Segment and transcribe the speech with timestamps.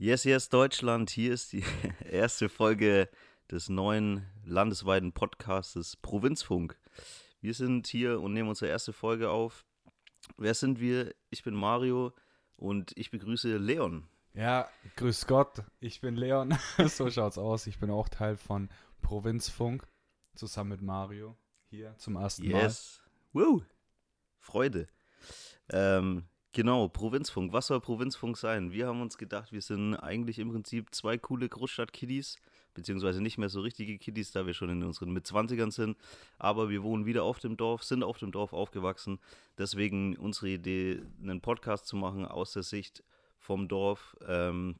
[0.00, 1.10] Yes, yes, Deutschland.
[1.10, 1.64] Hier ist die
[2.08, 3.08] erste Folge
[3.50, 6.78] des neuen landesweiten Podcastes Provinzfunk.
[7.40, 9.66] Wir sind hier und nehmen unsere erste Folge auf.
[10.36, 11.12] Wer sind wir?
[11.30, 12.12] Ich bin Mario
[12.54, 14.06] und ich begrüße Leon.
[14.34, 16.56] Ja, grüß Gott, ich bin Leon.
[16.86, 17.66] so schaut's aus.
[17.66, 18.68] Ich bin auch Teil von
[19.02, 19.84] Provinzfunk
[20.36, 21.36] zusammen mit Mario
[21.70, 22.62] hier zum ersten Mal.
[22.62, 23.02] Yes.
[23.32, 23.62] Woo.
[24.38, 24.86] Freude.
[25.70, 26.28] Ähm,
[26.58, 27.52] genau, Provinzfunk.
[27.52, 28.72] Was soll Provinzfunk sein?
[28.72, 32.36] Wir haben uns gedacht, wir sind eigentlich im Prinzip zwei coole Großstadt-Kiddies,
[32.74, 35.96] beziehungsweise nicht mehr so richtige Kiddies, da wir schon in unseren Mitzwanzigern sind.
[36.36, 39.20] Aber wir wohnen wieder auf dem Dorf, sind auf dem Dorf aufgewachsen.
[39.56, 43.04] Deswegen unsere Idee, einen Podcast zu machen aus der Sicht
[43.38, 44.74] vom Dorf ähm,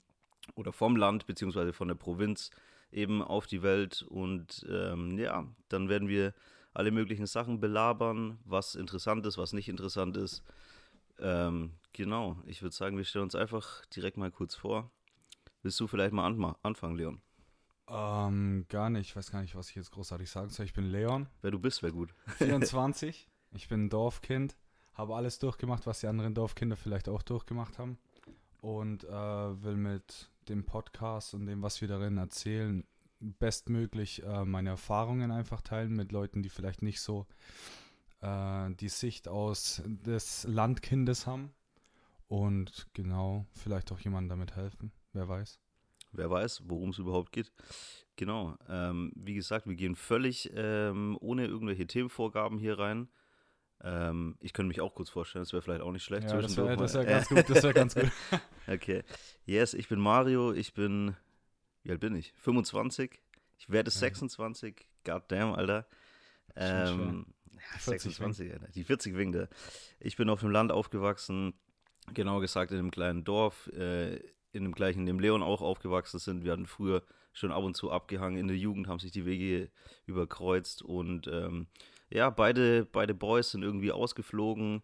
[0.56, 2.50] oder vom Land, beziehungsweise von der Provinz
[2.90, 4.04] eben auf die Welt.
[4.08, 6.34] Und ähm, ja, dann werden wir
[6.74, 10.42] alle möglichen Sachen belabern, was interessant ist, was nicht interessant ist.
[11.20, 14.90] Ähm, genau, ich würde sagen, wir stellen uns einfach direkt mal kurz vor.
[15.62, 17.20] Willst du vielleicht mal anma- anfangen, Leon?
[17.88, 19.08] Ähm, gar nicht.
[19.08, 20.66] Ich weiß gar nicht, was ich jetzt großartig sagen soll.
[20.66, 22.14] Ich bin Leon, Wer du bist, wäre gut.
[22.38, 23.28] 24.
[23.52, 24.56] ich bin ein Dorfkind.
[24.94, 27.98] Habe alles durchgemacht, was die anderen Dorfkinder vielleicht auch durchgemacht haben.
[28.60, 32.84] Und äh, will mit dem Podcast und dem, was wir darin erzählen,
[33.20, 37.26] bestmöglich äh, meine Erfahrungen einfach teilen mit Leuten, die vielleicht nicht so
[38.20, 41.52] äh, die Sicht aus des Landkindes haben.
[42.26, 44.92] Und genau, vielleicht auch jemandem damit helfen.
[45.12, 45.58] Wer weiß.
[46.12, 47.52] Wer weiß, worum es überhaupt geht.
[48.16, 48.56] Genau.
[48.68, 53.08] Ähm, wie gesagt, wir gehen völlig ähm, ohne irgendwelche Themenvorgaben hier rein.
[53.82, 56.28] Ähm, ich könnte mich auch kurz vorstellen, das wäre vielleicht auch nicht schlecht.
[56.30, 57.48] Ja, das wäre wär ganz gut.
[57.48, 58.10] Das wäre ganz gut.
[58.66, 59.04] Okay.
[59.44, 60.52] Yes, ich bin Mario.
[60.52, 61.16] Ich bin.
[61.82, 62.32] Wie alt bin ich?
[62.38, 63.22] 25.
[63.56, 63.96] Ich werde Ja.
[63.96, 64.86] 26.
[65.04, 65.86] Goddamn, Alter.
[66.56, 67.26] Ähm,
[67.58, 68.68] ja, Die 40 26, Alter.
[68.68, 69.48] Die 40 wegen der.
[70.00, 71.54] Ich bin auf dem Land aufgewachsen.
[72.14, 73.68] Genau gesagt in einem kleinen Dorf.
[73.68, 74.20] Äh,
[74.52, 76.44] in dem gleichen, in dem Leon auch aufgewachsen sind.
[76.44, 78.38] Wir hatten früher schon ab und zu abgehangen.
[78.38, 79.70] In der Jugend haben sich die Wege
[80.06, 80.82] überkreuzt.
[80.82, 81.66] Und ähm,
[82.10, 84.82] ja, beide, beide Boys sind irgendwie ausgeflogen.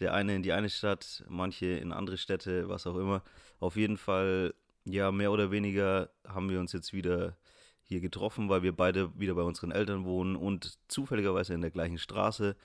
[0.00, 3.22] Der eine in die eine Stadt, manche in andere Städte, was auch immer.
[3.60, 4.54] Auf jeden Fall,
[4.84, 7.36] ja, mehr oder weniger haben wir uns jetzt wieder
[7.84, 11.98] hier getroffen, weil wir beide wieder bei unseren Eltern wohnen und zufälligerweise in der gleichen
[11.98, 12.56] Straße.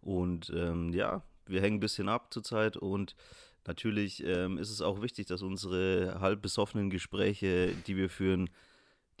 [0.00, 3.14] Und ähm, ja, wir hängen ein bisschen ab zurzeit und
[3.66, 8.50] natürlich ähm, ist es auch wichtig, dass unsere halb besoffenen Gespräche, die wir führen,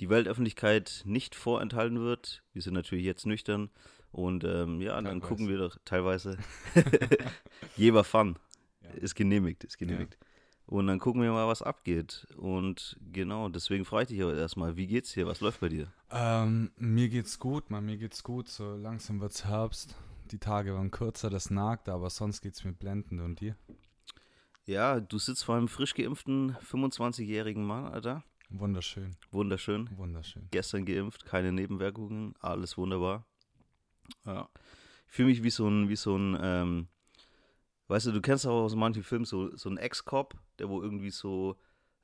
[0.00, 2.42] die Weltöffentlichkeit nicht vorenthalten wird.
[2.52, 3.70] Wir sind natürlich jetzt nüchtern
[4.10, 5.20] und ähm, ja, dann Teilweise.
[5.20, 6.36] gucken wir doch teilweise.
[7.76, 8.36] Jeber Fun
[8.82, 8.90] Ja.
[9.00, 10.18] ist genehmigt, ist genehmigt.
[10.66, 12.26] Und dann gucken wir mal, was abgeht.
[12.36, 15.26] Und genau, deswegen frage ich dich aber erstmal, wie geht's dir?
[15.26, 15.92] Was läuft bei dir?
[16.10, 18.48] Ähm, mir geht's gut, man, mir geht's gut.
[18.48, 19.94] So langsam wird's Herbst.
[20.30, 23.20] Die Tage waren kürzer, das nagt, aber sonst geht's mir blendend.
[23.20, 23.56] Und dir?
[24.64, 28.24] Ja, du sitzt vor einem frisch geimpften 25-jährigen Mann, Alter.
[28.48, 29.90] Wunderschön, Wunderschön.
[29.96, 30.48] wunderschön.
[30.50, 33.26] Gestern geimpft, keine Nebenwirkungen, alles wunderbar.
[34.24, 34.48] Ja.
[35.06, 36.88] Ich fühle mich wie so ein, wie so ein, ähm,
[37.88, 41.10] weißt du, du kennst auch aus manchen Filmen so, so einen Ex-Cop, der wo irgendwie
[41.10, 41.56] so,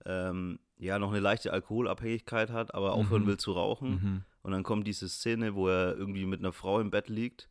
[0.07, 3.27] ähm, ja, noch eine leichte Alkoholabhängigkeit hat, aber aufhören Mhm.
[3.27, 3.91] will zu rauchen.
[3.91, 4.23] Mhm.
[4.43, 7.49] Und dann kommt diese Szene, wo er irgendwie mit einer Frau im Bett liegt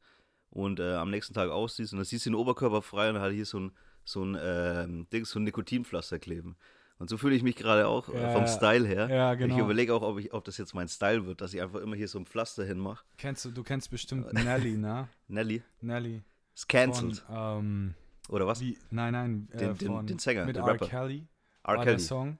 [0.49, 3.31] und äh, am nächsten Tag aussieht und dann siehst du den Oberkörper frei und hat
[3.31, 3.71] hier so ein,
[4.03, 6.55] so ein ähm, Ding, so ein Nikotinpflaster kleben.
[6.97, 8.45] Und so fühle ich mich gerade auch äh, Ja, vom.
[8.47, 9.07] Style her.
[9.09, 9.59] Ja, Ich genau.
[9.63, 12.07] überlege auch, ob, ich, ob das jetzt mein Style wird, dass ich einfach immer hier
[12.09, 13.05] so ein Pflaster hinmache.
[13.17, 15.07] Kennst du, du kennst bestimmt Nelly, ne?
[15.27, 16.23] Nelly, Nelly.
[16.55, 17.19] ist cancelled.
[17.19, 17.93] Von, ähm,
[18.29, 18.61] Oder was?
[18.61, 20.69] wie, nein, nein, äh, Den- den- den Sänger, mit den R.
[20.73, 20.87] Rapper.
[20.87, 21.27] Kelly.
[21.63, 21.75] R.
[21.77, 21.97] war Kelly.
[21.97, 22.37] der Song.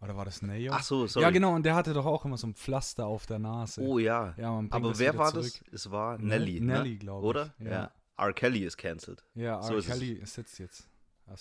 [0.00, 0.72] Oder war das Neo?
[0.74, 1.24] Ach so, sorry.
[1.24, 3.80] Ja, genau, und der hatte doch auch immer so ein Pflaster auf der Nase.
[3.80, 4.34] Oh ja.
[4.36, 5.44] ja, Aber wer war zurück.
[5.44, 5.72] das?
[5.72, 6.60] Es war Nell- Nelly.
[6.60, 6.96] Nelly, ne?
[6.98, 7.28] glaube ich.
[7.30, 7.54] Oder?
[7.58, 7.90] Ja.
[8.18, 8.32] R.
[8.34, 9.24] Kelly ist cancelled.
[9.34, 9.78] Ja, So R.
[9.78, 9.92] ist es.
[9.92, 10.88] Kelly sitzt jetzt.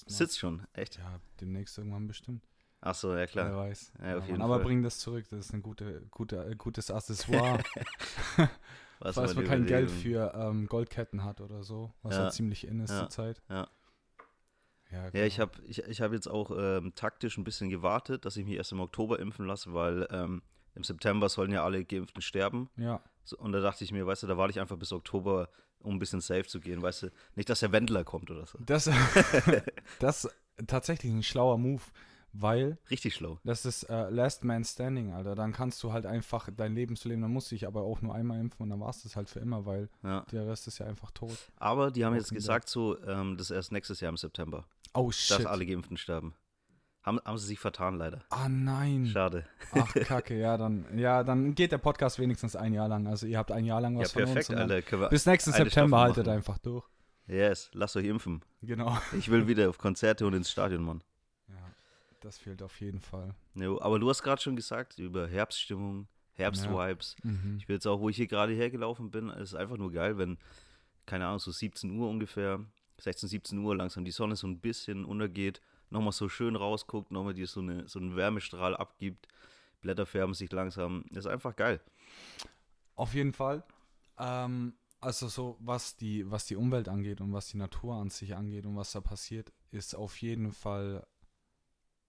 [0.07, 0.97] Sitzt schon, echt?
[0.97, 2.43] Ja, demnächst irgendwann bestimmt.
[2.81, 3.55] Ach so, ja Wer klar.
[3.55, 3.91] weiß.
[4.01, 7.59] Ja, jeden Aber bring das zurück, das ist ein gute, gute, gutes Accessoire,
[8.99, 12.23] Was falls man kein Geld für ähm, Goldketten hat oder so, was Ja.
[12.23, 12.99] halt ziemlich in ist Ja.
[12.99, 13.41] zurzeit.
[13.49, 13.67] Ja.
[14.91, 15.47] Ja, Ja, ich genau.
[15.49, 18.71] habe ich, ich hab jetzt auch ähm, taktisch ein bisschen gewartet, dass ich mich erst
[18.71, 20.41] im Oktober impfen lasse, weil ähm,
[20.75, 22.69] im September sollen ja alle Geimpften sterben.
[22.77, 25.49] Ja, So, und da dachte ich mir, weißt du, da warte ich einfach bis Oktober,
[25.79, 27.11] um ein bisschen safe zu gehen, weißt du.
[27.35, 28.57] Nicht, dass der Wendler kommt oder so.
[28.65, 28.89] das,
[29.99, 30.35] das ist
[30.67, 31.81] tatsächlich ein schlauer Move,
[32.37, 33.39] weil Richtig schlau.
[33.43, 35.35] das ist äh, Last Man Standing, Alter.
[35.35, 38.01] Dann kannst du halt einfach dein Leben zu leben, dann musst du dich aber auch
[38.01, 40.25] nur einmal impfen und dann war es das halt für immer, weil Ja.
[40.31, 41.37] der Rest ist ja einfach tot.
[41.57, 44.65] Aber die haben Auch jetzt gesagt, so, ähm, das ist erst nächstes Jahr im September,
[44.93, 45.45] Oh dass shit.
[45.45, 46.33] alle Geimpften sterben.
[47.03, 48.23] Haben, haben sie sich vertan, leider.
[48.29, 49.05] Ah nein.
[49.05, 49.45] Schade.
[49.73, 53.05] Ach Kacke, ja, dann ja, dann geht der Podcast wenigstens ein Jahr lang.
[53.05, 54.49] Also ihr habt ein Jahr lang Ja, was von perfekt, uns.
[54.49, 55.09] und dann Alter.
[55.09, 56.83] Bis nächsten September haltet einfach durch.
[57.27, 58.43] Yes, lasst euch impfen.
[58.63, 58.97] Genau.
[59.17, 61.03] Ich will wieder auf Konzerte und ins Stadion, Mann.
[61.47, 61.55] Ja.
[62.25, 63.35] Das fehlt auf jeden Fall.
[63.53, 67.15] Jo, aber du hast gerade schon gesagt über Herbststimmung, Herbstvibes.
[67.21, 67.57] Mhm.
[67.59, 70.17] Ich bin jetzt auch, wo ich hier gerade hergelaufen bin, es ist einfach nur geil,
[70.17, 70.39] wenn,
[71.05, 72.65] keine Ahnung, so 17 Uhr ungefähr,
[72.99, 75.61] 16, 17 Uhr langsam die Sonne so ein bisschen untergeht,
[75.91, 79.27] nochmal so schön rausguckt, nochmal dir so, eine, so einen Wärmestrahl abgibt,
[79.81, 81.05] Blätter färben sich langsam.
[81.11, 81.79] Das ist einfach geil.
[82.95, 83.63] Auf jeden Fall.
[84.17, 88.35] Ähm, also so, was die, was die Umwelt angeht und was die Natur an sich
[88.35, 91.05] angeht und was da passiert, ist auf jeden Fall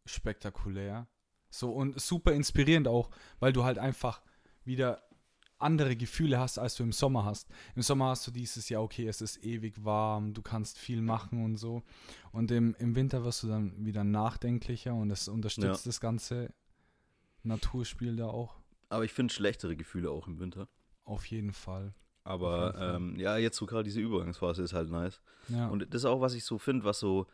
[0.07, 1.09] spektakulär.
[1.51, 3.11] So und super inspirierend auch,
[3.41, 4.23] weil du halt einfach
[4.65, 5.03] wieder
[5.59, 7.49] andere Gefühle hast, als du im Sommer hast.
[7.75, 11.43] Im Sommer hast du dieses Jahr, okay, es ist ewig warm, du kannst viel machen
[11.43, 11.83] und so.
[12.33, 15.89] Und im, im Winter wirst du dann wieder nachdenklicher und es unterstützt Ja.
[15.89, 16.53] das ganze
[17.43, 18.57] Naturspiel da auch.
[18.89, 20.69] Aber ich finde schlechtere Gefühle auch im Winter.
[21.05, 21.95] Auf jeden Fall.
[22.25, 22.97] Aber jeden Fall.
[22.97, 25.21] ähm, ja, jetzt so gerade diese Übergangsphase ist halt nice.
[25.49, 25.69] Ja.
[25.69, 27.27] Und das ist auch, was ich so finde, was so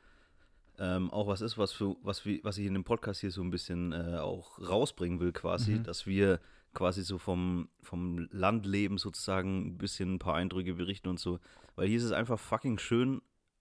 [0.79, 3.43] ähm, auch was ist, was für was wir, was ich in dem Podcast hier so
[3.43, 5.85] ein bisschen äh, auch rausbringen will, quasi, Mhm.
[5.85, 6.41] dass wir
[6.75, 11.39] quasi so vom, vom Landleben sozusagen ein bisschen ein paar Eindrücke berichten und so.
[11.77, 13.21] Weil hier ist es einfach fucking schön,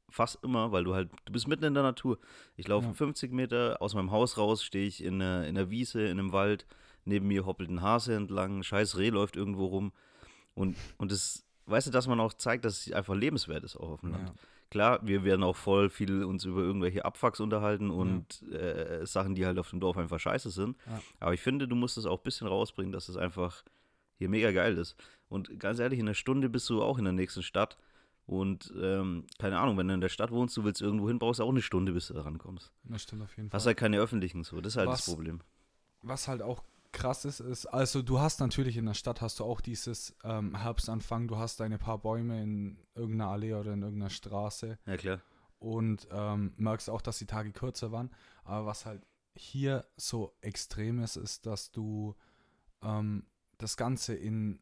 [0.10, 2.18] fast immer, weil du halt, du bist mitten in der Natur.
[2.56, 2.94] Ich laufe Ja.
[2.94, 6.66] 50 Meter aus meinem Haus raus, stehe ich in der, in Wiese, in einem Wald,
[7.04, 9.92] neben mir hoppelt ein Hase entlang, ein scheiß Reh läuft irgendwo rum.
[10.54, 13.90] Und, und das, weißt du, dass man auch zeigt, dass es einfach lebenswert ist auch
[13.90, 14.30] auf dem Land.
[14.30, 14.36] ja.
[14.72, 19.46] Klar, wir werden auch voll viel uns über irgendwelche Abfucks unterhalten und äh, Sachen, die
[19.46, 20.78] halt auf dem Dorf einfach scheiße sind.
[20.88, 21.02] Ja.
[21.20, 23.64] Aber ich finde, du musst es auch ein bisschen rausbringen, dass es einfach
[24.18, 24.96] hier mega geil ist.
[25.30, 27.78] Und ganz ehrlich, in einer Stunde bist du auch in der nächsten Stadt.
[28.26, 31.40] Und ähm, keine Ahnung, wenn du in der Stadt wohnst, du willst irgendwo hin, brauchst
[31.42, 32.72] du auch eine Stunde, bis du da rankommst.
[32.86, 33.72] Das stimmt auf jeden Hast Fall.
[33.72, 34.62] halt keine öffentlichen so.
[34.62, 35.42] Das ist halt Was- das Problem.
[36.02, 39.46] Was halt auch krass ist, ist, also du hast natürlich in der Stadt hast du
[39.46, 44.10] auch dieses ähm, Herbstanfang, du hast deine paar Bäume in irgendeiner Allee oder in irgendeiner
[44.10, 45.22] Straße Ja, klar.
[45.60, 48.12] und ähm, merkst auch, dass die Tage kürzer waren.
[48.44, 49.06] Aber was halt
[49.36, 52.16] hier so extrem ist, ist, dass du
[52.84, 53.26] ähm,
[53.58, 54.60] das Ganze in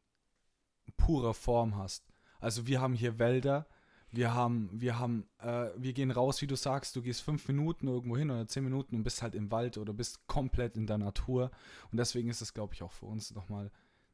[0.97, 2.05] purer Form hast.
[2.39, 3.67] Also wir haben hier Wälder,
[4.11, 7.87] wir haben, wir haben, äh, wir gehen raus, wie du sagst, du gehst fünf Minuten
[7.87, 10.97] irgendwo hin oder zehn Minuten und bist halt im Wald oder bist komplett in der
[10.97, 11.51] Natur.
[11.91, 13.71] Und deswegen ist es, glaube ich, auch für uns nochmal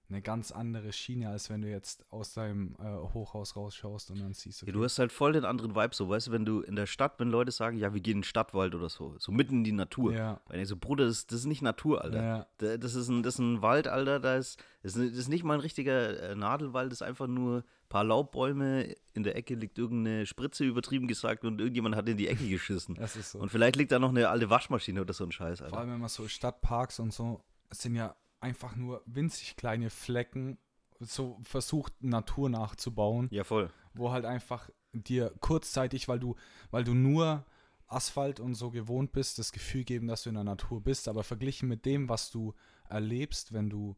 [0.10, 4.34] eine ganz andere Schiene, als wenn du jetzt aus deinem äh, Hochhaus rausschaust und dann
[4.34, 6.76] siehst, Ja, du hast halt voll den anderen Vibe so, weißt du, wenn du in
[6.76, 9.56] der Stadt, wenn Leute sagen, ja, wir gehen in den Stadtwald oder so, so mitten
[9.58, 10.14] in die Natur.
[10.14, 12.22] ja, Weil ich so, Bruder, das, das ist nicht Natur, Alter.
[12.24, 15.44] ja, Da- Das ist ein, das ist ein Wald, Alter, da ist, das ist, nicht
[15.44, 19.56] mal ein richtiger äh, Nadelwald, das ist einfach nur ein paar Laubbäume, in der Ecke
[19.56, 22.94] liegt irgendeine Spritze, übertrieben gesagt, und irgendjemand hat in die Ecke geschissen.
[23.00, 23.40] das ist so.
[23.40, 25.78] Und vielleicht liegt da noch eine alte Waschmaschine oder so ein Scheiß, Vor Alter.
[25.80, 28.16] allem, wenn man so Stadtparks und so, es sind ja
[28.46, 30.58] einfach nur winzig kleine Flecken,
[31.00, 33.70] so versucht Natur nachzubauen, Ja, voll.
[33.94, 36.36] wo halt einfach dir kurzzeitig, weil du,
[36.72, 37.44] weil du nur
[37.88, 41.24] Asphalt und so gewohnt bist, das Gefühl geben, dass du in der Natur bist, aber
[41.24, 42.54] verglichen mit dem, was du
[42.90, 43.96] erlebst, wenn du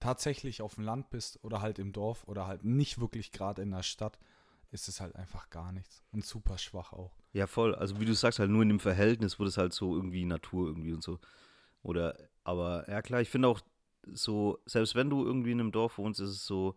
[0.00, 3.70] tatsächlich auf dem Land bist oder halt im Dorf oder halt nicht wirklich gerade in
[3.72, 4.18] der Stadt,
[4.70, 7.16] ist es halt einfach gar nichts und super schwach auch.
[7.32, 7.74] Ja, voll.
[7.74, 10.68] Also wie du sagst, halt nur in dem Verhältnis wurde es halt so irgendwie Natur
[10.68, 11.18] irgendwie und so.
[11.82, 13.60] Oder, aber ja klar, ich finde auch
[14.14, 16.76] so, selbst wenn du irgendwie in einem Dorf wohnst, ist es so,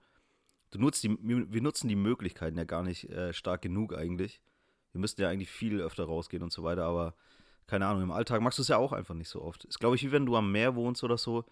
[0.71, 4.41] du nutzt die, wir nutzen die Möglichkeiten ja gar nicht äh, stark genug eigentlich.
[4.91, 7.15] Wir müssten ja eigentlich viel öfter rausgehen und so weiter, aber
[7.67, 9.63] keine Ahnung, im Alltag magst du es ja auch einfach nicht so oft.
[9.65, 11.45] Ist, glaube ich, wie wenn du am Meer wohnst oder so.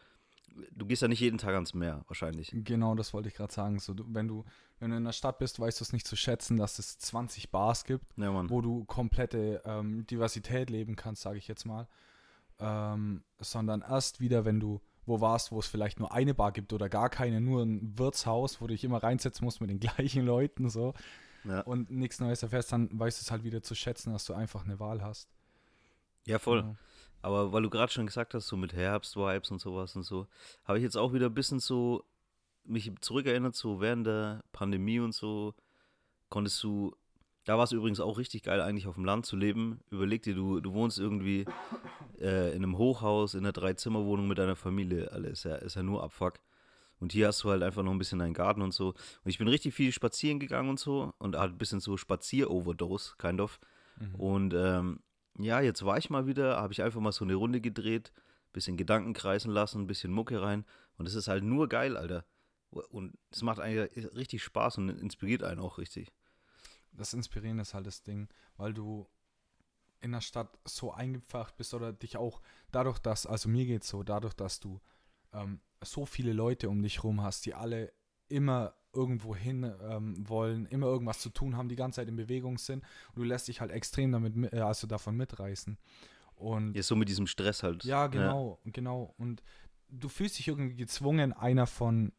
[0.71, 2.51] Du gehst ja nicht jeden Tag ans Meer, wahrscheinlich.
[2.53, 3.79] Genau, das wollte ich gerade sagen.
[3.79, 4.43] So, du, wenn, du,
[4.79, 7.51] wenn du in der Stadt bist, weißt du es nicht zu schätzen, dass es 20
[7.51, 11.87] Bars gibt, Ja, wo du komplette ähm, Diversität leben kannst, sage ich jetzt mal.
[12.59, 16.71] Ähm, sondern erst wieder, wenn du wo warst, wo es vielleicht nur eine Bar gibt
[16.71, 20.25] oder gar keine, nur ein Wirtshaus, wo du dich immer reinsetzen musst mit den gleichen
[20.25, 20.93] Leuten so
[21.43, 21.61] Ja.
[21.61, 24.63] und nichts Neues erfährst, dann weißt du es halt wieder zu schätzen, dass du einfach
[24.63, 25.27] eine Wahl hast.
[26.25, 26.61] Ja, voll.
[26.61, 26.75] Genau.
[27.21, 30.27] Aber weil du gerade schon gesagt hast, so mit Herbst-Vibes und sowas und so,
[30.63, 32.05] habe ich jetzt auch wieder ein bisschen so
[32.63, 35.53] mich zurückerinnert, so während der Pandemie und so,
[36.29, 36.95] konntest du,
[37.45, 39.79] da war es übrigens auch richtig geil, eigentlich auf dem Land zu leben.
[39.89, 41.45] Überleg dir, du, du wohnst irgendwie
[42.19, 45.83] äh, in einem Hochhaus, in einer Dreizimmerwohnung mit deiner Familie, Alter, ist ja, ist ja
[45.83, 46.39] nur Abfuck.
[46.99, 48.89] Und hier hast du halt einfach noch ein bisschen deinen Garten und so.
[48.89, 53.15] Und ich bin richtig viel spazieren gegangen und so und halt ein bisschen so Spazier-Overdose,
[53.17, 53.59] kind of.
[53.99, 54.15] Mhm.
[54.15, 54.99] Und ähm,
[55.37, 58.11] ja, jetzt war ich mal wieder, habe ich einfach mal so eine Runde gedreht,
[58.51, 60.65] bisschen Gedanken kreisen lassen, ein bisschen Mucke rein.
[60.97, 62.25] Und es ist halt nur geil, Alter.
[62.71, 66.11] Und es macht eigentlich richtig Spaß und inspiriert einen auch richtig.
[66.91, 68.27] Das Inspirieren ist halt das Ding,
[68.57, 69.07] weil du
[70.01, 72.41] in der Stadt so eingepfercht bist oder dich auch
[72.71, 74.79] dadurch, dass, also mir geht's so, dadurch, dass du
[75.33, 77.91] ähm, so viele Leute um dich rum hast, die alle
[78.29, 82.57] immer irgendwo hin ähm, wollen, immer irgendwas zu tun haben, die ganze Zeit in Bewegung
[82.57, 85.77] sind und du lässt dich halt extrem damit, mi- äh, also davon mitreißen.
[86.35, 87.83] Und Ja, so mit diesem Stress halt.
[87.83, 89.13] ja, genau, genau.
[89.17, 89.43] Und
[89.89, 92.13] du fühlst dich irgendwie gezwungen, einer von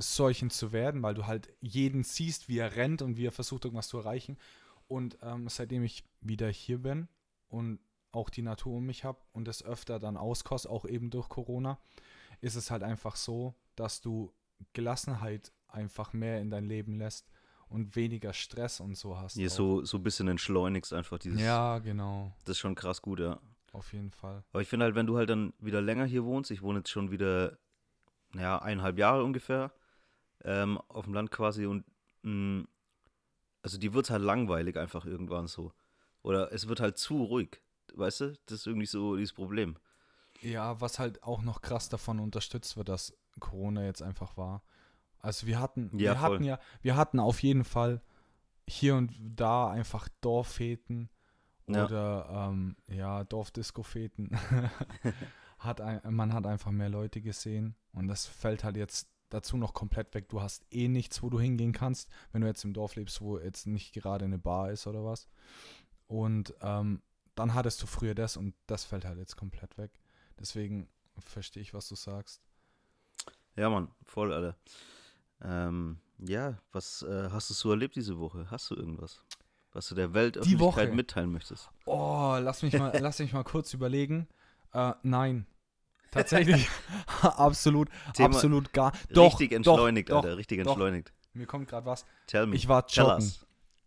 [0.00, 3.64] solchen zu werden, weil du halt jeden siehst, wie er rennt und wie er versucht,
[3.64, 4.38] irgendwas zu erreichen.
[4.88, 7.08] Und ähm, seitdem ich wieder hier bin
[7.48, 7.78] und
[8.12, 11.78] auch die Natur um mich habe und es öfter dann auskost, auch eben durch Corona,
[12.40, 14.32] ist es halt einfach so, dass du
[14.72, 17.30] Gelassenheit einfach mehr in dein Leben lässt
[17.68, 19.36] und weniger Stress und so hast.
[19.46, 19.54] Auch.
[19.54, 21.40] so, so ein bisschen entschleunigst einfach dieses.
[21.40, 23.38] ja, genau, Das ist schon krass gut, ja.
[23.72, 24.42] auf jeden Fall.
[24.52, 26.90] Aber ich finde halt, wenn du halt dann wieder länger hier wohnst, ich wohne jetzt
[26.90, 27.58] schon wieder,
[28.32, 29.72] naja, eineinhalb Jahre ungefähr,
[30.44, 31.84] ähm, auf dem Land quasi und
[32.22, 32.64] mh,
[33.62, 35.72] also die wird halt langweilig einfach irgendwann so.
[36.22, 37.60] Oder es wird halt zu ruhig.
[37.94, 38.32] Weißt du?
[38.46, 39.76] Das ist irgendwie so dieses Problem.
[40.40, 44.62] Ja, was halt auch noch krass davon unterstützt wird, dass Corona jetzt einfach war.
[45.18, 46.34] Also wir hatten, Ja, wir voll.
[46.36, 48.00] hatten ja, wir hatten auf jeden Fall
[48.66, 51.10] hier und da einfach Dorffeten
[51.66, 51.84] Ja.
[51.84, 54.30] oder ähm, ja, Dorfdisco-Feten.
[55.58, 59.72] hat ein, man hat einfach mehr Leute gesehen und das fällt halt jetzt dazu noch
[59.72, 60.28] komplett weg.
[60.28, 63.38] Du hast eh nichts, wo du hingehen kannst, wenn du jetzt im Dorf lebst, wo
[63.38, 65.28] jetzt nicht gerade eine Bar ist oder was.
[66.06, 67.02] Und ähm,
[67.34, 69.92] dann hattest du früher das und das fällt halt jetzt komplett weg.
[70.38, 72.42] Deswegen verstehe ich, was du sagst.
[73.56, 74.56] Ja, Mann, voll, Alter.
[75.42, 78.50] Ähm, ja, was äh, hast du so erlebt diese Woche?
[78.50, 79.24] Hast du irgendwas?
[79.72, 80.94] Was du der Weltöffentlichkeit Woche?
[80.96, 81.70] mitteilen möchtest?
[81.86, 84.28] Oh, lass mich mal, lass mich mal kurz überlegen.
[84.72, 85.46] Äh, nein.
[86.10, 86.68] Tatsächlich.
[87.22, 88.92] absolut, Thema absolut gar.
[89.12, 90.36] Doch, richtig entschleunigt, doch, Alter.
[90.36, 90.72] Richtig doch.
[90.72, 91.12] entschleunigt.
[91.32, 92.04] Mir kommt gerade was.
[92.26, 92.56] Tell me.
[92.56, 93.32] Ich war joggen.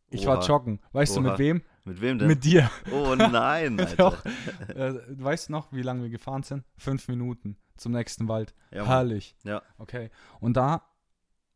[0.10, 0.80] Ich war joggen.
[0.92, 1.32] Weißt du Oha.
[1.32, 1.64] mit wem?
[1.86, 2.28] Mit wem denn?
[2.28, 2.70] Mit dir.
[2.92, 3.96] oh nein, Alter.
[3.96, 4.26] Doch.
[4.74, 6.64] Äh, weißt du noch, wie lange wir gefahren sind?
[6.78, 8.54] Fünf Minuten zum nächsten Wald.
[8.72, 8.86] Ja.
[8.86, 9.36] Herrlich.
[9.44, 9.62] Ja.
[9.78, 10.10] Okay.
[10.40, 10.88] Und da,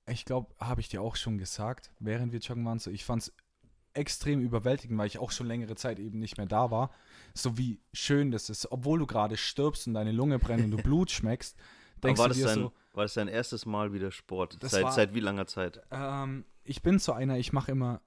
[0.07, 3.21] ich glaube, habe ich dir auch schon gesagt, während wir joggen waren, so, ich fand
[3.21, 3.33] es
[3.93, 6.91] extrem überwältigend, weil ich auch schon längere Zeit eben nicht mehr da war.
[7.33, 8.71] So wie schön das ist.
[8.71, 11.55] Obwohl du gerade stirbst und deine Lunge brennt und du Blut schmeckst,
[12.03, 14.57] denkst war du das, dir dein, so, war das dein erstes Mal wieder Sport?
[14.61, 15.81] Seit, war- seit wie langer Zeit?
[15.91, 18.01] ähm, ich bin so einer, ich mache immer,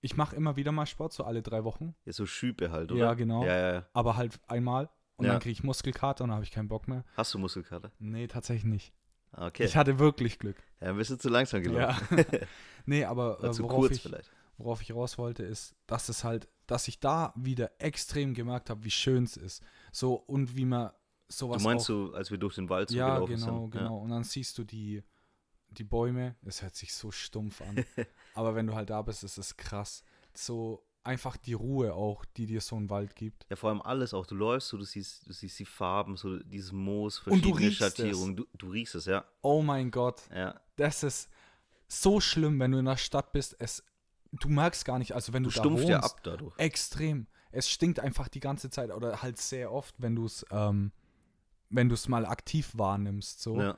[0.00, 3.00] ich mache immer wieder mal Sport, so alle drei Wochen, Ja, so Schübe halt, oder?
[3.00, 3.44] Ja, genau.
[3.44, 3.86] Ja, ja, ja.
[3.92, 4.88] aber halt einmal.
[5.16, 5.32] Und Ja.
[5.32, 7.04] dann kriege ich Muskelkater und dann habe ich keinen Bock mehr.
[7.14, 7.92] Hast du Muskelkater?
[7.98, 8.94] Nee, tatsächlich nicht.
[9.32, 9.64] Ah, Okay.
[9.64, 10.56] Ich hatte wirklich Glück.
[10.80, 12.16] ja, ein bisschen zu langsam gelaufen.
[12.16, 12.24] Ja.
[12.86, 14.30] nee, aber äh, worauf, kurz ich, vielleicht.
[14.60, 18.84] Worauf ich raus wollte, ist, dass es halt, dass ich da wieder extrem gemerkt habe,
[18.84, 19.62] wie schön es ist.
[19.92, 20.90] So und wie man
[21.28, 23.70] sowas Du meinst auch, so, als wir durch den Wald so Ja, gelaufen genau, sind?
[23.72, 23.98] genau.
[23.98, 25.02] Und dann siehst du die,
[25.70, 26.36] die Bäume.
[26.44, 27.84] Es hört sich so stumpf an.
[28.34, 30.02] aber wenn du halt da bist, ist es krass.
[30.34, 33.46] So einfach die Ruhe auch, die dir so ein Wald gibt.
[33.48, 34.26] Ja, vor allem alles auch.
[34.26, 37.72] Du läufst so, du siehst, du siehst die Farben, so dieses Moos, verschiedene.
[37.72, 38.36] Schattierungen.
[38.36, 39.24] Du, du riechst es, ja.
[39.40, 40.60] Oh mein Gott, Ja.
[40.76, 41.30] das ist
[41.88, 43.56] so schlimm, wenn du in der Stadt bist.
[43.58, 43.82] Es,
[44.32, 46.58] du merkst gar nicht, also wenn du, Du da stumpfst wohnst, ja ab dadurch.
[46.58, 47.26] Extrem.
[47.52, 50.92] Es stinkt einfach die ganze Zeit oder halt sehr oft, wenn du es, ähm,
[51.68, 53.60] wenn du es mal aktiv wahrnimmst, so.
[53.60, 53.76] Ja.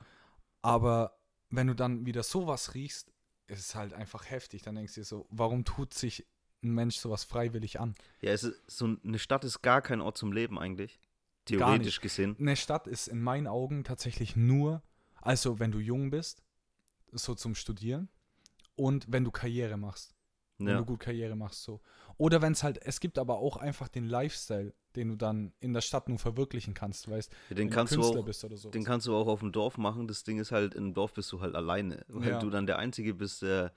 [0.60, 1.18] Aber
[1.50, 3.12] wenn du dann wieder sowas riechst,
[3.46, 4.62] ist es halt einfach heftig.
[4.62, 6.26] Dann denkst du dir so, warum tut sich
[6.62, 7.94] ein Mensch sowas freiwillig an?
[8.20, 11.00] ja, es ist so eine Stadt ist gar kein Ort zum Leben eigentlich.
[11.44, 12.36] Theoretisch gesehen.
[12.38, 14.80] Eine Stadt ist in meinen Augen tatsächlich nur,
[15.20, 16.42] also wenn du jung bist,
[17.10, 18.08] so zum Studieren
[18.76, 20.14] und wenn du Karriere machst.
[20.66, 20.78] Wenn Ja.
[20.78, 21.80] du gut Karriere machst so.
[22.18, 25.72] Oder wenn es halt, es gibt aber auch einfach den Lifestyle, den du dann in
[25.72, 28.44] der Stadt nur verwirklichen kannst, weißt Ja, den wenn kannst du du Künstler auch, bist
[28.44, 28.70] oder so.
[28.70, 30.06] den kannst du auch auf dem Dorf machen.
[30.08, 32.04] Das Ding ist halt, im Dorf bist du halt alleine.
[32.08, 32.38] Weil Ja.
[32.38, 33.72] du dann der Einzige bist, der,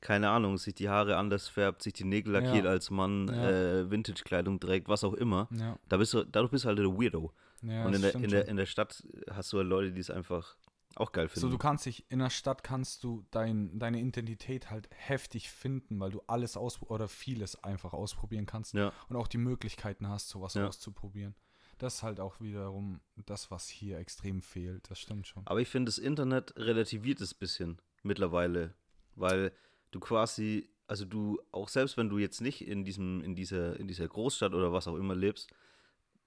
[0.00, 4.58] keine Ahnung, sich die Haare anders färbt, sich die Nägel lackiert als Mann, äh, Vintage-Kleidung
[4.60, 5.48] trägt, was auch immer.
[5.88, 7.32] Da bist du, dadurch bist du halt der Weirdo.
[7.62, 10.56] Und in der, in, der, in der Stadt hast du halt Leute, die es einfach
[10.96, 11.40] auch geil finden.
[11.40, 15.98] So, du kannst dich, in der Stadt kannst du dein, deine Identität halt heftig finden,
[16.00, 18.92] weil du alles aus oder vieles einfach ausprobieren kannst ja.
[19.08, 20.66] und auch die Möglichkeiten hast, sowas Ja.
[20.66, 21.34] auszuprobieren.
[21.78, 24.88] Das ist halt auch wiederum das, was hier extrem fehlt.
[24.90, 25.46] Das stimmt schon.
[25.46, 28.74] Aber ich finde, das Internet relativiert es ein bisschen mittlerweile,
[29.16, 29.52] weil
[29.90, 33.88] du quasi, also du, auch selbst wenn du jetzt nicht in diesem, in dieser, in
[33.88, 35.50] dieser Großstadt oder was auch immer lebst,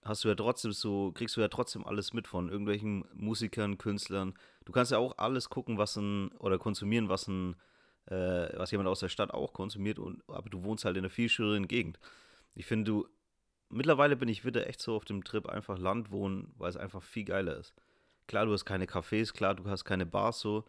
[0.05, 4.35] hast du ja trotzdem so, kriegst du ja trotzdem alles mit von irgendwelchen Musikern, Künstlern.
[4.63, 7.55] Du kannst ja auch alles gucken, was ein, oder konsumieren, was ein,
[8.05, 11.09] äh, was jemand aus der Stadt auch konsumiert, und, aber du wohnst halt in einer
[11.09, 11.99] viel schöneren Gegend.
[12.53, 13.07] Ich finde, du,
[13.69, 17.01] mittlerweile bin ich wieder echt so auf dem Trip, einfach Land wohnen, weil es einfach
[17.01, 17.73] viel geiler ist.
[18.27, 20.65] Klar, du hast keine Cafés, klar, du hast keine Bars so,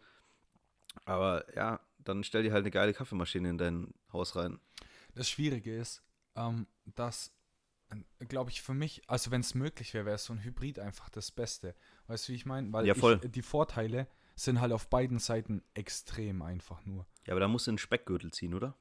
[1.05, 4.59] aber ja, dann stell dir halt eine geile Kaffeemaschine in dein Haus rein.
[5.13, 6.03] Das Schwierige ist,
[6.35, 7.36] ähm, dass,
[8.27, 11.31] glaube ich, für mich, also wenn es möglich wäre, wäre so ein Hybrid einfach das
[11.31, 11.75] Beste.
[12.07, 12.71] Weißt du, wie ich meine?
[12.73, 12.95] Weil Ja.
[12.95, 17.05] Ich, die Vorteile sind halt auf beiden Seiten extrem einfach nur.
[17.25, 18.75] Ja, aber da musst du einen Speckgürtel ziehen, oder?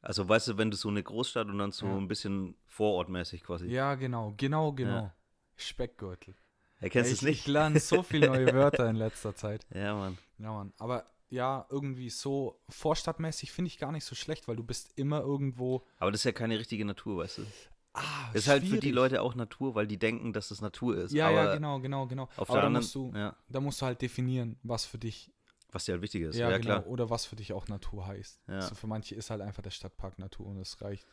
[0.00, 1.96] Also weißt du, wenn du so eine Großstadt und dann so Ja.
[1.96, 3.66] ein bisschen vorortmäßig quasi.
[3.66, 5.12] Ja, genau, genau, genau.
[5.56, 6.34] Speckgürtel.
[6.80, 7.40] Erkennst du ich, es nicht?
[7.40, 9.64] Ich lerne so viele neue Wörter in letzter Zeit.
[9.72, 10.18] Ja, Mann.
[10.38, 10.72] Ja, Mann.
[10.78, 15.20] Aber ja, irgendwie so vorstadtmäßig finde ich gar nicht so schlecht, weil du bist immer
[15.20, 15.86] irgendwo.
[15.98, 17.46] Aber das ist ja keine richtige Natur, weißt du?
[17.94, 18.94] Ah, ist halt für die schwierig.
[18.94, 21.12] Leute auch Natur, weil die denken, dass das Natur ist.
[21.12, 22.22] Ja, Aber ja, genau, genau, genau.
[22.36, 24.98] Auf Aber der da anderen, musst, du, ja, da musst du halt definieren, was für
[24.98, 25.30] dich
[25.74, 26.36] was dir halt wichtig ist.
[26.36, 26.86] ja, Ja, genau, klar.
[26.86, 28.42] oder was für dich auch Natur heißt.
[28.46, 28.60] Ja.
[28.60, 31.06] So für manche ist halt einfach der Stadtpark Natur und es reicht.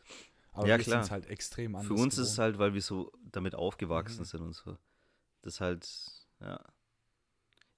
[0.52, 1.08] Aber Ja, wir klar.
[1.08, 2.38] halt extrem anders Für uns ist es gewohnt.
[2.40, 4.24] halt, weil wir so damit aufgewachsen Mhm.
[4.26, 4.76] sind und so.
[5.40, 5.88] Das ist halt,
[6.40, 6.60] ja.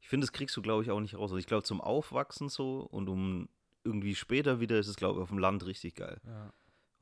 [0.01, 1.31] Ich finde, das kriegst du, glaube ich, auch nicht raus.
[1.31, 3.49] Und ich glaube, zum Aufwachsen so und um
[3.85, 6.21] irgendwie später wieder ist es, glaube ich, auf dem Land richtig geil.
[6.27, 6.53] Ja.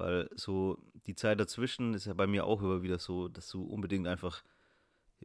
[0.01, 3.63] Weil so die Zeit dazwischen ist ja bei mir auch immer wieder so, dass du
[3.63, 4.43] unbedingt einfach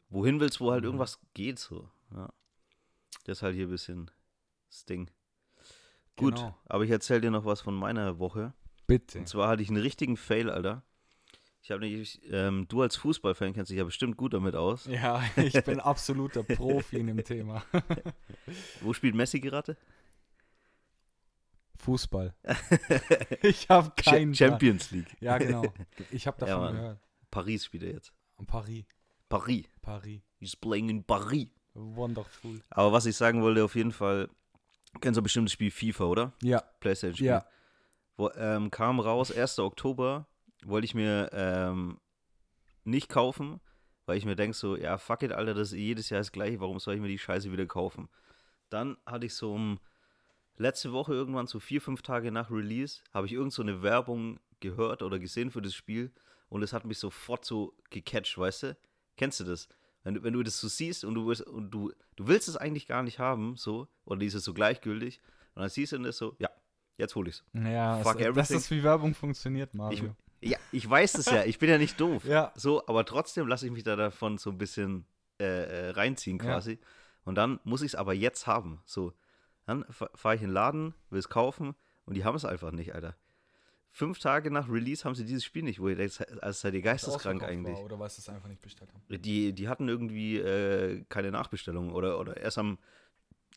[0.10, 0.88] wohin willst, wo halt Mhm.
[0.88, 1.90] irgendwas geht so.
[2.14, 2.30] Ja.
[3.26, 4.12] Das ist halt hier ein bisschen
[4.70, 5.10] das Ding.
[6.18, 6.58] Gut, Genau.
[6.66, 8.54] aber ich erzähle dir noch was von meiner Woche.
[8.88, 9.20] Bitte.
[9.20, 10.84] Und zwar hatte ich einen richtigen Fail, Alter.
[11.62, 14.86] Ich habe nämlich, ähm, du als Fußballfan kennst dich ja bestimmt gut damit aus.
[14.86, 17.64] Ja, ich bin absoluter Profi in dem Thema.
[18.82, 19.76] Wo spielt Messi gerade?
[21.78, 22.34] Fußball.
[23.42, 25.16] Ich habe keinen Cha- Champions League.
[25.20, 25.64] Ja, genau.
[26.12, 26.76] Ich habe Ja, davon Mann.
[26.76, 27.00] gehört.
[27.32, 28.14] Paris spielt er jetzt.
[28.48, 28.86] Paris.
[29.30, 29.66] Paris.
[29.82, 30.22] Paris.
[30.40, 31.48] He's playing in Paris.
[31.74, 32.62] Wonderful.
[32.70, 34.30] Aber was ich sagen wollte, auf jeden Fall,
[35.02, 36.34] kennst du bestimmt das Spiel FIFA, oder?
[36.42, 37.28] Ja, Playstation-Spiel.
[37.28, 37.46] ja.
[38.18, 39.60] Wo, ähm, kam raus, 1.
[39.60, 40.28] Oktober,
[40.64, 42.00] wollte ich mir ähm,
[42.86, 43.60] nicht kaufen,
[44.06, 46.62] weil ich mir denke so, ja, fuck it, Alter, das ist jedes Jahr das gleiche,
[46.62, 48.08] warum soll ich mir die Scheiße wieder kaufen?
[48.70, 49.80] Dann hatte ich so um
[50.58, 54.40] letzte Woche irgendwann, so vier, fünf Tage nach Release, habe ich irgend so eine Werbung
[54.60, 56.12] gehört oder gesehen für das Spiel
[56.50, 58.78] und es hat mich sofort so gecatcht, weißt du?
[59.18, 59.68] Kennst du das?
[60.04, 62.58] Wenn du, wenn du das so siehst und du, willst- und du, du willst es
[62.58, 65.20] eigentlich gar nicht haben, so, oder ist es so gleichgültig,
[65.56, 66.50] und dann siehst du das so, ja,
[66.98, 67.44] jetzt hol ich's.
[67.54, 68.58] Ja, Fuck es, das everything.
[68.58, 70.16] ist wie Werbung funktioniert, Mario.
[70.42, 72.24] Ja, ich weiß es ja, ich bin ja nicht doof.
[72.28, 72.52] Ja.
[72.56, 75.06] So, aber trotzdem lasse ich mich da davon so ein bisschen
[75.40, 76.44] äh, äh, reinziehen Ja.
[76.46, 76.78] quasi.
[77.24, 78.82] Und dann muss ich es aber jetzt haben.
[78.86, 79.14] So,
[79.66, 81.76] dann fahre ich in den Laden, will es kaufen
[82.06, 83.16] und die haben es einfach nicht, Alter.
[83.90, 86.82] Fünf Tage nach Release haben sie dieses Spiel nicht, wo ihr denkt, als seid ihr
[86.82, 87.78] geisteskrank eigentlich.
[87.78, 89.22] War, oder was es einfach nicht bestellt haben.
[89.22, 92.78] Die, die hatten irgendwie äh, keine Nachbestellung oder, oder erst, am,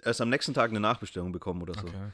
[0.03, 1.89] erst am nächsten Tag eine Nachbestellung bekommen oder so.
[1.89, 2.13] Okay.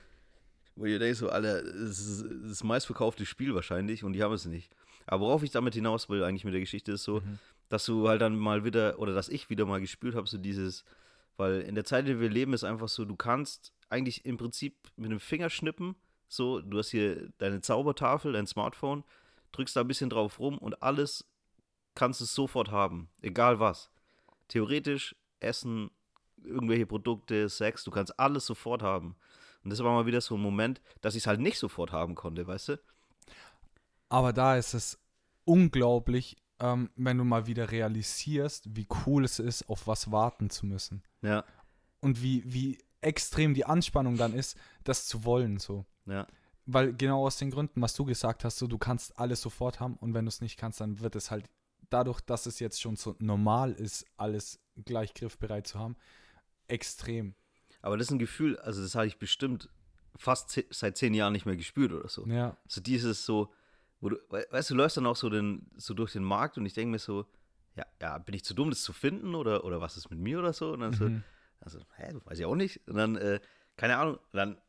[0.74, 4.46] Wo ihr denkt so, Alter, das ist das meistverkaufte Spiel wahrscheinlich und die haben es
[4.46, 4.74] nicht.
[5.06, 7.38] Aber worauf ich damit hinaus will, eigentlich mit der Geschichte, ist so, Mhm.
[7.68, 10.86] dass du halt dann mal wieder, oder dass ich wieder mal gespürt habe, so dieses,
[11.36, 14.36] weil in der Zeit, in der wir leben, ist einfach so, du kannst eigentlich im
[14.36, 15.96] Prinzip mit dem Finger schnippen,
[16.28, 19.04] so, du hast hier deine Zaubertafel, dein Smartphone,
[19.52, 21.24] drückst da ein bisschen drauf rum und alles
[21.94, 23.90] kannst du sofort haben, egal was.
[24.48, 25.90] Theoretisch, Essen,
[26.42, 29.16] irgendwelche Produkte, Sex, du kannst alles sofort haben.
[29.62, 32.14] Und das war mal wieder so ein Moment, dass ich es halt nicht sofort haben
[32.14, 32.80] konnte, weißt du?
[34.08, 34.98] Aber da ist es
[35.44, 40.66] unglaublich, ähm, wenn du mal wieder realisierst, wie cool es ist, auf was warten zu
[40.66, 41.02] müssen.
[41.22, 41.44] Ja,
[42.00, 45.84] Und wie, wie extrem die Anspannung dann ist, das zu wollen, so.
[46.06, 46.26] ja,
[46.66, 49.96] Weil genau aus den Gründen, was du gesagt hast, so du kannst alles sofort haben
[49.96, 51.50] und wenn du es nicht kannst, dann wird es halt
[51.90, 55.96] dadurch, dass es jetzt schon so normal ist, alles gleich griffbereit zu haben,
[56.68, 57.34] extrem.
[57.82, 59.68] Aber das ist ein Gefühl, also das hatte ich bestimmt
[60.16, 62.26] fast ze seit zehn Jahren nicht mehr gespürt oder so.
[62.26, 63.52] Ja, So dieses so,
[64.00, 66.64] wo du, we- weißt du, läufst dann auch so, den, so durch den Markt und
[66.66, 67.26] ich denke mir so,
[67.76, 70.38] ja, ja, bin ich zu dumm, das zu finden oder, oder was ist mit mir
[70.38, 70.72] oder so?
[70.72, 71.22] Und dann so, Mhm.
[71.64, 72.86] Also, hä, weiß ich auch nicht.
[72.88, 73.40] Und dann, äh,
[73.76, 74.60] keine Ahnung, dann,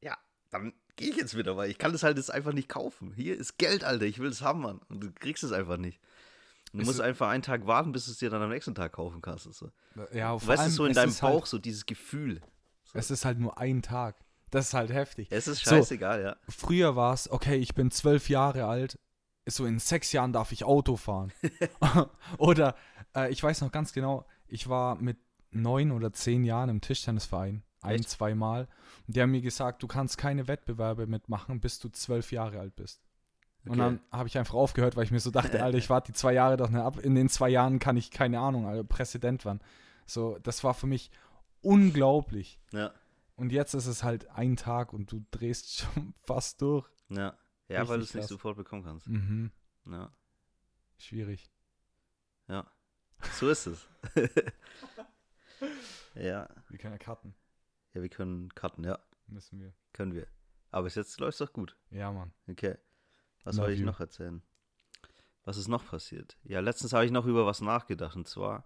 [0.00, 0.16] ja,
[0.50, 3.12] dann gehe ich jetzt wieder, weil ich kann das halt jetzt einfach nicht kaufen.
[3.14, 4.80] Hier ist Geld, Alter, ich will es haben, Mann.
[4.88, 6.00] Und du kriegst es einfach nicht.
[6.72, 8.92] Und du musst einfach einen Tag warten, bis du es dir dann am nächsten Tag
[8.92, 9.52] kaufen kannst.
[9.52, 9.70] So.
[10.12, 12.40] ja vor Weißt du, so in deinem ist Bauch, Halt, so dieses Gefühl.
[12.94, 14.16] es ist halt nur ein Tag.
[14.50, 15.28] Das ist halt heftig.
[15.30, 15.76] Es ist So.
[15.76, 16.36] scheißegal, ja.
[16.48, 18.98] Früher war es, okay, ich bin zwölf Jahre alt,
[19.46, 21.32] so in sechs Jahren darf ich Auto fahren.
[22.38, 22.76] oder
[23.16, 25.18] äh, ich weiß noch ganz genau, ich war mit
[25.50, 27.62] neun oder zehn Jahren im Tischtennisverein.
[27.82, 28.10] Ein, Echt?
[28.10, 28.68] zweimal.
[29.06, 32.76] Und die haben mir gesagt, du kannst keine Wettbewerbe mitmachen, bis du zwölf Jahre alt
[32.76, 33.02] bist.
[33.64, 33.78] Und Okay.
[33.80, 36.32] dann habe ich einfach aufgehört, weil ich mir so dachte, Alter, ich warte die zwei
[36.34, 36.98] Jahre doch nicht ab.
[36.98, 39.60] In den zwei Jahren kann ich, keine Ahnung, Alter, Präsident werden.
[40.06, 41.10] So, das war für mich
[41.62, 42.60] unglaublich.
[42.72, 42.92] Ja,
[43.36, 46.86] Und jetzt ist es halt ein Tag und du drehst schon fast durch.
[47.08, 47.34] ja.
[47.68, 49.06] Ja, weil du es nicht sofort bekommen kannst.
[49.06, 49.52] Mhm.
[49.88, 50.10] Ja,
[50.98, 51.52] Schwierig.
[52.48, 52.66] ja.
[53.34, 53.86] So ist es.
[56.14, 56.48] ja.
[56.68, 57.34] Wir können ja cutten.
[57.94, 58.98] Ja, wir können cutten, ja.
[59.26, 59.72] Müssen wir.
[59.92, 60.26] Können wir.
[60.70, 61.76] Aber bis jetzt läuft es doch gut.
[61.90, 62.32] Ja, Mann.
[62.48, 62.76] Okay.
[63.44, 64.42] Was soll ich noch erzählen?
[65.44, 66.36] Was ist noch passiert?
[66.44, 68.14] Ja, letztens habe ich noch über was nachgedacht.
[68.16, 68.64] Und zwar,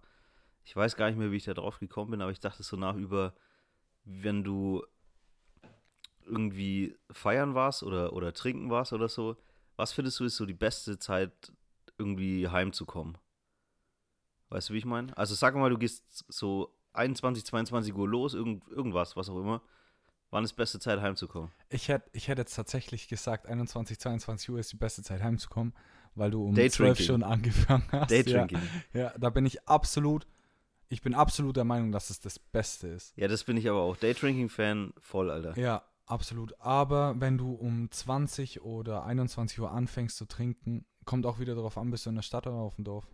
[0.63, 2.75] ich weiß gar nicht mehr, wie ich da drauf gekommen bin, aber ich dachte so
[2.75, 3.33] nach über,
[4.03, 4.85] wenn du
[6.25, 9.37] irgendwie feiern warst oder, oder trinken warst oder so,
[9.75, 11.51] was findest du ist so die beste Zeit,
[11.97, 13.17] irgendwie heimzukommen?
[14.49, 15.15] Weißt du, wie ich meine?
[15.17, 19.61] Also sag mal, du gehst so 21, 22 Uhr los, irgend, irgendwas, was auch immer.
[20.31, 21.51] Wann ist beste Zeit heimzukommen?
[21.69, 25.73] Ich hätte ich hätt jetzt tatsächlich gesagt, 21, 22 Uhr ist die beste Zeit heimzukommen,
[26.15, 26.95] weil du um Daydrinking.
[26.95, 28.11] 12 schon angefangen hast.
[28.11, 28.59] Ja, Daydrinking.
[28.93, 30.27] ja, da bin ich absolut,
[30.89, 33.15] ich bin absolut der Meinung, dass es das Beste ist.
[33.17, 33.95] Ja, das bin ich aber auch.
[33.97, 35.57] Daydrinking-Fan voll, Alter.
[35.57, 36.59] Ja, absolut.
[36.59, 41.77] Aber wenn du um 20 oder 21 Uhr anfängst zu trinken, kommt auch wieder darauf
[41.77, 43.07] an, bist du in der Stadt oder auf dem Dorf.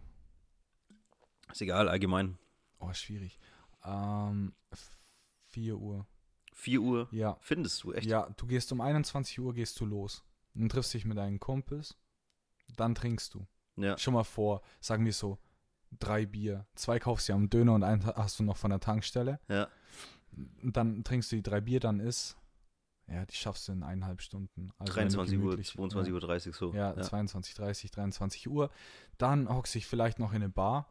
[1.52, 2.38] Ist egal, allgemein.
[2.80, 3.38] Oh, schwierig.
[3.86, 4.54] Ähm,
[5.50, 6.06] 4 Uhr.
[6.54, 8.08] 4 Uhr Ja, findest du echt?
[8.08, 10.24] Ja, du gehst um 21 Uhr gehst du los.
[10.54, 11.98] Dann triffst dich mit deinen Kumpels.
[12.76, 13.48] Dann trinkst du.
[13.78, 13.98] Ja.
[13.98, 15.40] Schon mal vor, sagen wir so,
[16.00, 16.68] drei Bier.
[16.76, 19.40] Zwei kaufst du am Döner und einen hast du noch von der Tankstelle.
[19.48, 19.68] Ja.
[20.62, 22.38] Und dann trinkst du die drei Bier, dann ist,
[23.08, 24.72] ja, die schaffst du in eineinhalb Stunden.
[24.78, 26.14] Also wenn du 23 Uhr, gemütlich- 22 ja.
[26.14, 26.74] Uhr 30 so.
[26.74, 28.70] Ja, 22, 30, 23 Uhr.
[29.18, 30.88] Dann hockst du dich vielleicht noch in eine Bar.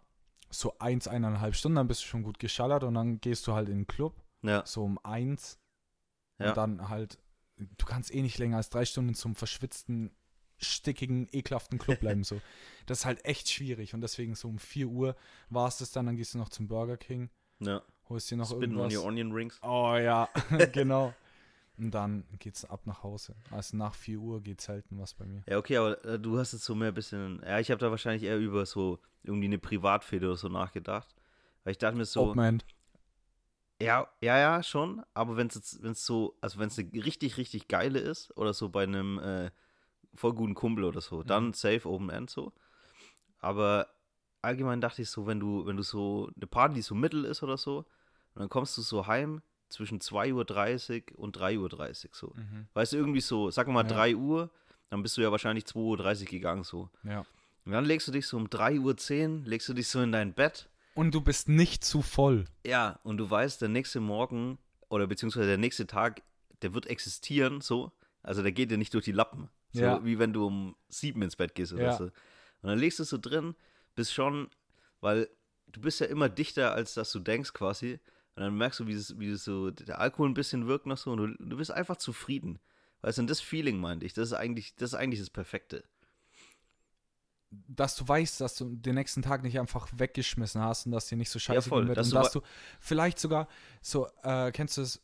[0.51, 3.69] So eins, eineinhalb Stunden, dann bist du schon gut geschallert und dann gehst du halt
[3.69, 4.65] in den Club, Ja.
[4.67, 5.59] so um eins.
[6.39, 6.49] Ja.
[6.51, 7.19] Und dann halt,
[7.57, 10.11] du kannst eh nicht länger als drei Stunden zum verschwitzten,
[10.59, 12.25] stickigen, ekelhaften Club bleiben.
[12.25, 12.41] so.
[12.87, 15.17] Das ist halt echt schwierig und deswegen so um 4 Uhr
[15.51, 17.83] war es das dann, dann gehst du noch zum Burger King, ja.
[18.09, 18.95] holst dir noch Spin on irgendwas.
[18.97, 19.59] your onion rings.
[19.63, 20.29] Oh ja,
[20.73, 21.15] genau.
[21.81, 23.35] Und dann geht's ab nach Hause.
[23.51, 25.43] Also nach 4 Uhr geht selten was bei mir.
[25.49, 27.41] Ja, okay, aber äh, du hast jetzt so mehr ein bisschen.
[27.43, 31.15] Ja, ich habe da wahrscheinlich eher über so irgendwie eine Privatfehde oder so nachgedacht.
[31.65, 32.35] Weil ich dachte mir so.
[32.35, 32.67] End.
[33.81, 35.03] Ja, ja, ja, schon.
[35.15, 38.37] Aber wenn es jetzt, wenn es so, also wenn es eine richtig, richtig geile ist
[38.37, 39.51] oder so bei einem äh,
[40.15, 42.53] voll guten Kumpel oder so, dann safe Open End so.
[43.39, 43.89] Aber
[44.43, 47.43] allgemein dachte ich so, wenn du, wenn du so eine Party, die so mittel ist
[47.43, 47.87] oder so,
[48.35, 51.59] und dann kommst du so heim zwischen 2.30 Uhr und 3.30
[52.07, 52.33] Uhr so.
[52.37, 52.67] Mhm.
[52.75, 53.89] Weißt du, irgendwie so, sag mal Ja.
[53.89, 54.51] 3 Uhr,
[54.91, 56.91] dann bist du ja wahrscheinlich 2.30 Uhr gegangen so.
[57.05, 57.25] Ja.
[57.65, 60.33] Und dann legst du dich so um 3.10 Uhr, legst du dich so in dein
[60.35, 60.69] Bett.
[60.95, 62.47] Und du bist nicht zu voll.
[62.67, 66.23] Ja, und du weißt, der nächste Morgen oder beziehungsweise der nächste Tag,
[66.63, 67.93] der wird existieren, so.
[68.23, 69.49] Also der geht dir nicht durch die Lappen.
[69.73, 70.05] So Ja.
[70.05, 71.93] wie wenn du um sieben ins Bett gehst oder Ja.
[71.97, 72.05] so.
[72.05, 72.13] Und
[72.69, 73.55] dann legst du es so drin,
[73.95, 74.49] bist schon,
[75.01, 75.29] weil
[75.69, 78.01] du bist ja immer dichter, als dass du denkst quasi.
[78.41, 80.97] Und dann merkst du, wie, es, wie es so, der Alkohol ein bisschen wirkt noch
[80.97, 82.59] so und du, du bist einfach zufrieden.
[83.03, 85.85] Weißt du, und das Feeling meinte ich, das ist eigentlich, das ist eigentlich das Perfekte.
[87.51, 91.17] Dass du weißt, dass du den nächsten Tag nicht einfach weggeschmissen hast und dass dir
[91.17, 91.99] nicht so scheiße voll, gehen wird.
[91.99, 92.41] dass und du dass du
[92.81, 93.47] vielleicht sogar
[93.83, 95.03] so, äh, kennst du es,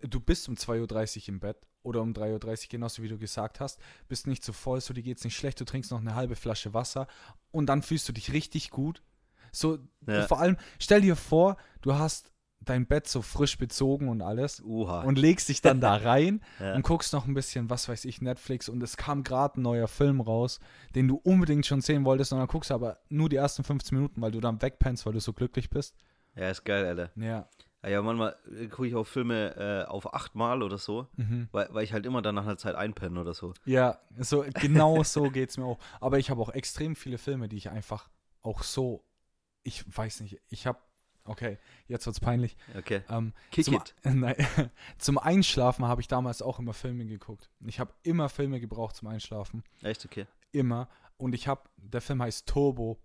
[0.00, 3.60] du bist um 2.30 Uhr im Bett oder um 3.30 Uhr, genauso wie du gesagt
[3.60, 6.36] hast, bist nicht so voll, so dir geht's nicht schlecht, du trinkst noch eine halbe
[6.36, 7.06] Flasche Wasser
[7.50, 9.02] und dann fühlst du dich richtig gut.
[9.52, 10.22] So, Ja.
[10.22, 15.02] vor allem, stell dir vor, du hast dein Bett so frisch bezogen und alles Oha.
[15.02, 16.74] und legst dich dann da rein Ja.
[16.74, 19.88] und guckst noch ein bisschen, was weiß ich, Netflix und es kam gerade ein neuer
[19.88, 20.60] Film raus,
[20.94, 23.96] den du unbedingt schon sehen wolltest und dann guckst du aber nur die ersten 15
[23.96, 25.94] Minuten, weil du dann wegpennst, weil du so glücklich bist.
[26.34, 27.10] ja, ist geil, Alter.
[27.16, 27.48] Ja.
[27.84, 28.36] Ja, ja manchmal
[28.70, 31.48] gucke ich auch Filme äh, auf achtmal oder so, Mhm.
[31.52, 33.54] weil, weil ich halt immer dann nach einer Zeit einpenne oder so.
[33.66, 35.78] Ja, so genau so geht's mir auch.
[36.00, 38.10] Aber ich habe auch extrem viele Filme, die ich einfach
[38.42, 39.04] auch so,
[39.62, 40.80] ich weiß nicht, ich habe,
[41.24, 42.56] okay, jetzt wird's peinlich.
[42.76, 43.02] Okay.
[43.08, 43.94] Ähm, Kick zum, it.
[44.04, 44.36] Nein,
[44.98, 47.50] zum Einschlafen habe ich damals auch immer Filme geguckt.
[47.66, 49.62] Ich habe immer Filme gebraucht zum Einschlafen.
[49.82, 50.26] Echt okay.
[50.52, 50.88] Immer.
[51.16, 52.98] Und ich habe, der Film heißt Turbo.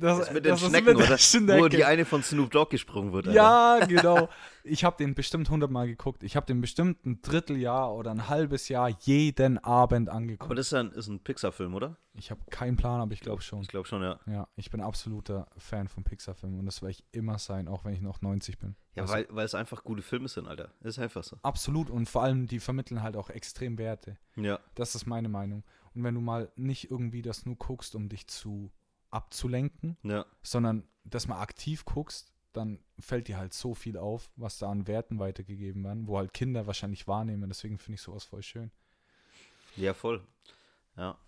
[0.00, 1.10] Das, Das mit den das Schnecken, mit der oder?
[1.14, 1.68] Wo Schnecke.
[1.70, 3.28] die eine von Snoop Dogg gesprungen wird.
[3.28, 3.36] Alter.
[3.36, 4.28] Ja, genau.
[4.68, 6.24] Ich habe den bestimmt hundertmal geguckt.
[6.24, 10.42] Ich habe den bestimmt ein Dritteljahr oder ein halbes Jahr jeden Abend angeguckt.
[10.42, 11.96] Aber das ist ein, ist ein Pixar-Film, oder?
[12.14, 13.60] Ich habe keinen Plan, aber ich glaube schon.
[13.62, 14.18] Ich glaube schon, ja.
[14.26, 17.94] Ja, ich bin absoluter Fan von Pixar-Filmen und das werde ich immer sein, auch wenn
[17.94, 18.74] ich noch 90 bin.
[18.96, 20.72] Ja, Also, weil, weil es einfach gute Filme sind, Alter.
[20.82, 21.36] Ist einfach so.
[21.44, 24.16] Absolut und vor allem, die vermitteln halt auch extrem Werte.
[24.34, 24.58] Ja.
[24.74, 25.62] Das ist meine Meinung.
[25.94, 28.72] Und wenn du mal nicht irgendwie das nur guckst, um dich zu
[29.16, 30.24] abzulenken, Ja.
[30.42, 34.86] sondern das mal aktiv guckst, dann fällt dir halt so viel auf, was da an
[34.86, 37.48] Werten weitergegeben werden, wo halt Kinder wahrscheinlich wahrnehmen.
[37.48, 38.70] Deswegen finde ich sowas voll schön.
[39.76, 40.26] Ja, voll.
[40.96, 41.18] Ja.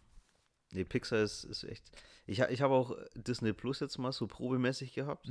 [0.73, 1.91] Nee, Pixar ist, ist echt.
[2.27, 5.31] Ich, ich habe auch Disney Plus jetzt mal so probemäßig gehabt.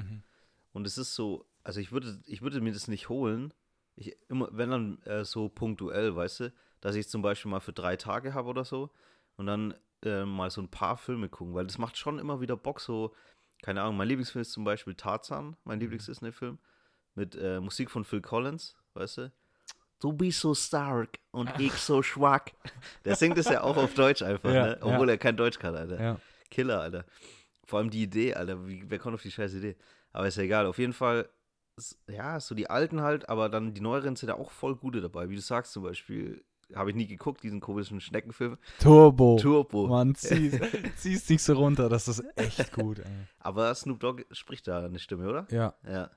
[0.73, 3.53] Und es ist so, also ich würde, ich würde mir das nicht holen.
[3.95, 7.73] Ich, immer, wenn dann äh, so punktuell, weißt du, dass ich zum Beispiel mal für
[7.73, 8.91] drei Tage habe oder so
[9.35, 12.55] und dann äh, mal so ein paar Filme gucken, weil das macht schon immer wieder
[12.55, 13.13] Bock, so,
[13.61, 16.59] keine Ahnung, mein Lieblingsfilm ist zum Beispiel Tarzan, mein Lieblings-Disney-Film,
[17.15, 19.31] mit äh, Musik von Phil Collins, weißt du?
[19.99, 22.45] Du bist so stark und ich so schwach.
[23.05, 24.77] Der singt es ja auch auf Deutsch einfach, Ja, ne?
[24.81, 25.13] Obwohl ja.
[25.13, 25.99] er kein Deutsch kann, Alter.
[25.99, 26.19] Ja.
[26.51, 27.05] Killer, Alter.
[27.65, 28.67] Vor allem die Idee, Alter.
[28.67, 29.75] Wie, wer kommt auf die scheiß Idee?
[30.13, 30.67] Aber ist ja egal.
[30.67, 31.27] Auf jeden Fall
[32.07, 35.29] ja, so die alten halt, aber dann die neueren sind ja auch voll gute dabei.
[35.29, 36.43] Wie du sagst zum Beispiel,
[36.75, 38.57] habe ich nie geguckt, diesen komischen Schneckenfilm.
[38.79, 39.37] Turbo.
[39.39, 39.87] Turbo.
[39.87, 40.51] Mann, zieh,
[40.95, 43.05] zieh's nicht so runter, das ist echt gut, ey.
[43.39, 45.47] Aber Snoop Dogg spricht da eine Stimme, oder?
[45.51, 46.09] Ja, Ja.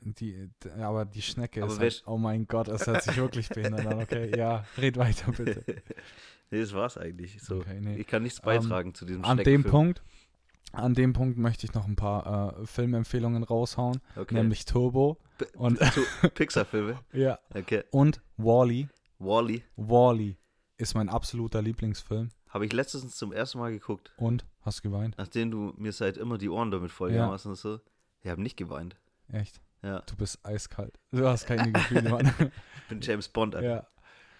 [0.00, 3.86] die, aber die Schnecke Aber ist halt, oh mein Gott, das hört sich wirklich behindert
[3.86, 4.00] an.
[4.02, 5.64] Okay, ja, red weiter bitte.
[6.50, 7.42] nee, das war's eigentlich.
[7.42, 7.56] So.
[7.56, 7.96] Okay, nee.
[7.96, 9.64] Ich kann nichts Ähm, beitragen zu diesem An dem.
[9.64, 10.02] Punkt,
[10.72, 14.34] an dem Punkt möchte ich noch ein paar äh, Filmempfehlungen raushauen, Okay.
[14.34, 15.78] nämlich Turbo P- und
[16.34, 16.98] Pixar-Filme.
[17.12, 17.84] ja Okay.
[17.90, 18.88] und Wally.
[19.18, 19.62] Wally.
[19.76, 20.36] Wally
[20.76, 22.30] ist mein absoluter Lieblingsfilm.
[22.48, 25.16] Habe ich letztens zum ersten Mal geguckt, Und hast du geweint?
[25.18, 27.32] nachdem du mir seit immer die Ohren damit vollgehauen Ja.
[27.34, 27.80] hast und so.
[28.22, 28.96] Ich habe nicht geweint.
[29.28, 29.60] Echt?
[29.82, 30.00] Ja.
[30.00, 30.98] Du bist eiskalt.
[31.12, 32.26] Du hast keine Gefühle, Mann.
[32.82, 33.54] Ich bin James Bond.
[33.54, 33.68] Alter.
[33.68, 33.86] ja.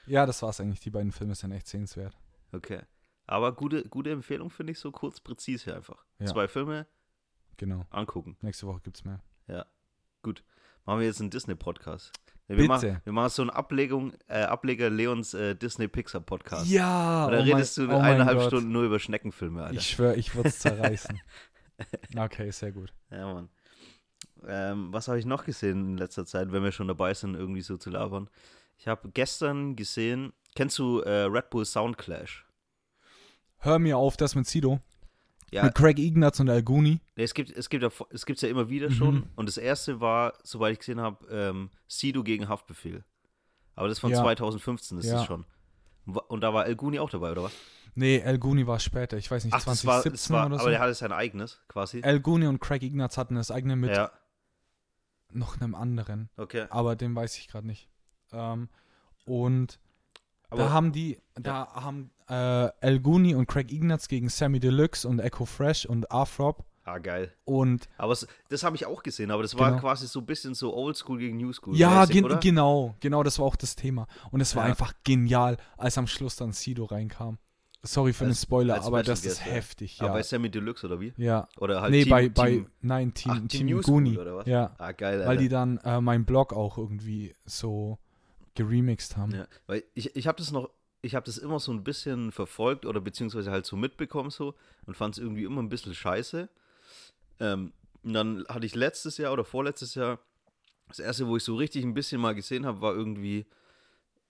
[0.06, 0.80] ja, das war's eigentlich.
[0.80, 2.16] Die beiden Filme sind echt sehenswert.
[2.52, 2.80] Okay.
[3.26, 6.04] Aber gute, gute Empfehlung finde ich so kurz, präzise einfach.
[6.18, 6.26] Ja.
[6.26, 6.86] Zwei Filme
[7.56, 7.84] Genau.
[7.90, 8.36] angucken.
[8.40, 9.20] Nächste Woche gibt's mehr.
[10.84, 12.12] Machen wir jetzt einen Disney-Podcast.
[12.48, 12.68] Wir Bitte.
[12.68, 16.66] machen, wir machen so einen Ablegung, äh, Ableger Leons äh, Disney-Pixar-Podcast.
[16.66, 17.26] Ja!
[17.26, 18.42] Und da oh redest mein, du oh eineinhalb.
[18.42, 19.78] Stunden nur über Schneckenfilme, Alter.
[19.78, 21.20] Ich schwöre, ich würde es zerreißen.
[22.16, 22.92] okay, sehr gut.
[23.10, 23.48] Ja, Mann.
[24.46, 27.62] Ähm, was habe ich noch gesehen in letzter Zeit, wenn wir schon dabei sind, irgendwie
[27.62, 28.30] so zu labern?
[28.78, 32.46] Ich habe gestern gesehen, kennst du äh, Red Bull Soundclash?
[33.58, 34.80] Hör mir auf, das mit Sido.
[35.52, 37.00] Ja, Mit Craig Ignatz und Alguni.
[37.16, 38.94] nee, es gibt es gibt ja, es gibt's ja immer wieder Mhm.
[38.94, 39.28] schon.
[39.36, 43.04] Und das erste war, soweit ich gesehen habe, ähm, Sido gegen Haftbefehl.
[43.76, 44.18] Aber das ist von Ja.
[44.22, 45.14] 2015 ist Ja.
[45.18, 45.44] das schon.
[46.06, 47.52] Und da war El Guni auch dabei, oder was?
[47.94, 49.16] Nee, Alguni war später.
[49.16, 50.62] Ich weiß nicht, Ach, das war, 2017 das war oder so.
[50.62, 52.02] aber der hatte sein eigenes, quasi.
[52.02, 54.10] Alguni und Craig Ignatz hatten das eigene mit ja,
[55.32, 56.28] noch einem anderen.
[56.36, 56.66] okay.
[56.70, 57.88] Aber den weiß ich gerade nicht.
[58.32, 58.68] Ähm,
[59.24, 59.78] und
[60.50, 65.06] Aber da haben die, da haben äh, El Guni und Craig Ignatz gegen Sammy Deluxe
[65.08, 67.32] und Echo Fresh und Afrop ah, geil.
[67.44, 69.80] und Aber es, das habe ich auch gesehen, aber das war Genau.
[69.80, 71.76] quasi so ein bisschen so Oldschool gegen Newschool.
[71.76, 74.06] ja, mäßig, gen genau, genau, das war auch das Thema.
[74.30, 74.70] Und es war Ja.
[74.70, 77.38] einfach genial, als am Schluss dann Sido reinkam.
[77.82, 79.52] Sorry für den Als- Spoiler, als aber das ist ja.
[79.52, 80.14] heftig, Aber ja.
[80.14, 81.12] bei Sammy Deluxe oder wie?
[81.18, 84.18] Ja, Oder halt nee, Team, bei, bei, Team, nein, Team, Ach, Team Team New School,
[84.18, 84.46] oder was?
[84.46, 85.28] Ja, Ah, geil, Alter.
[85.28, 87.98] weil die dann äh, meinen Blog auch irgendwie so
[88.56, 89.32] geremixed haben.
[89.34, 90.70] Ja, weil ich, ich habe das noch,
[91.02, 94.54] ich habe das immer so ein bisschen verfolgt oder beziehungsweise halt so mitbekommen so
[94.86, 96.48] und fand es irgendwie immer ein bisschen scheiße.
[97.40, 100.18] Ähm, und dann hatte ich letztes Jahr oder vorletztes Jahr,
[100.88, 103.46] das erste, wo ich so richtig ein bisschen mal gesehen habe, war irgendwie,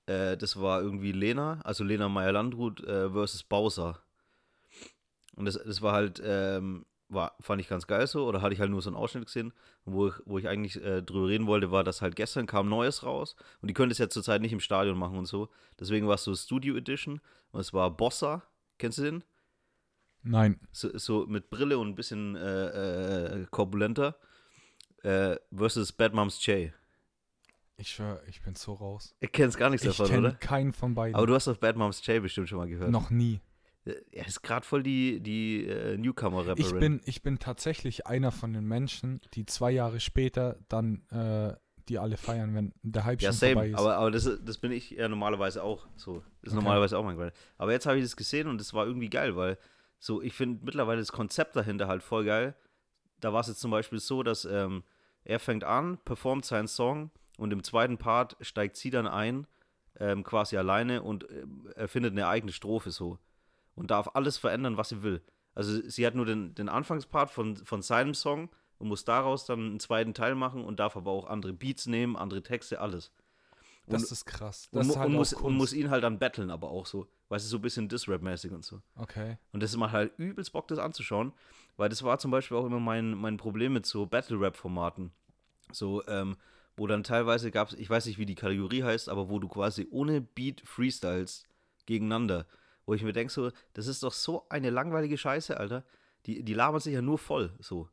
[0.07, 4.00] äh, das war irgendwie Lena, also Lena Meyer-Landrut äh, versus Bowser.
[5.37, 8.61] Und das, das war halt, ähm, war, fand ich ganz geil so, oder hatte ich
[8.61, 9.53] halt nur so einen Ausschnitt gesehen.
[9.85, 12.69] Und wo ich, wo ich eigentlich äh, drüber reden wollte, war, dass halt gestern kam
[12.69, 15.49] Neues raus und die können das ja zurzeit nicht im Stadion machen und so.
[15.79, 17.21] Deswegen war es so Studio Edition
[17.53, 18.42] und es war Bossa,
[18.79, 19.25] kennst du den?
[20.23, 24.16] Nein, So, so mit Brille und ein bisschen äh, äh, korpulenter.
[25.05, 26.73] Äh, versus Bad Moms J.
[27.77, 29.14] ich schwöre, ich bin so raus.
[29.21, 30.37] Ich kenn's gar nichts Ich davon, kenne oder?
[30.38, 31.14] keinen von beiden.
[31.14, 32.90] Aber du hast auf Bad Moms J bestimmt schon mal gehört.
[32.90, 33.40] Noch nie.
[34.11, 36.59] Er ist gerade voll die, die äh, Newcomer-Rapperin.
[36.75, 41.55] Ich bin, ich bin tatsächlich einer von den Menschen, die zwei Jahre später dann äh,
[41.88, 43.79] die alle feiern, wenn der Hype Ja, schon vorbei same, ist.
[43.79, 46.16] aber, aber das, das bin ich ja normalerweise auch so.
[46.42, 46.55] Das ist Okay.
[46.57, 47.33] normalerweise auch mein Grind.
[47.59, 49.57] Aber jetzt habe ich das gesehen und das war irgendwie geil, weil
[49.99, 52.57] so, ich finde mittlerweile das Konzept dahinter halt voll geil.
[53.20, 54.83] Da war es jetzt zum Beispiel so, dass ähm,
[55.22, 59.46] er fängt an, performt seinen Song und im zweiten Part steigt sie dann ein,
[59.99, 63.18] ähm, quasi alleine und ähm, erfindet eine eigene Strophe so.
[63.76, 65.22] Und darf alles verändern, was sie will.
[65.54, 69.60] Also sie hat nur den, den Anfangspart von, von seinem Song und muss daraus dann
[69.60, 73.12] einen zweiten Teil machen und darf aber auch andere Beats nehmen, andere Texte, alles.
[73.86, 74.68] das und- ist krass.
[74.72, 76.86] Und, Das mu- ist halt und, muss, und muss ihn halt dann battlen, aber auch
[76.86, 77.06] so.
[77.28, 78.80] Weißt du, so ein bisschen Diss-Rap-mäßig und so.
[78.96, 79.36] Okay.
[79.52, 81.32] Und das macht halt übelst Bock, das anzuschauen,
[81.76, 85.10] weil das war zum Beispiel auch immer mein, mein Problem mit so Battle-Rap-Formaten.
[85.72, 86.36] So, ähm,
[86.76, 89.48] wo dann teilweise gab es, ich weiß nicht, wie die Kategorie heißt, aber wo du
[89.48, 91.44] quasi ohne Beat freestyles
[91.86, 92.46] gegeneinander.
[92.87, 95.85] Wo ich mir denke, so, das ist doch so eine langweilige Scheiße, Alter.
[96.27, 97.88] Die, die labern sich ja nur voll, so.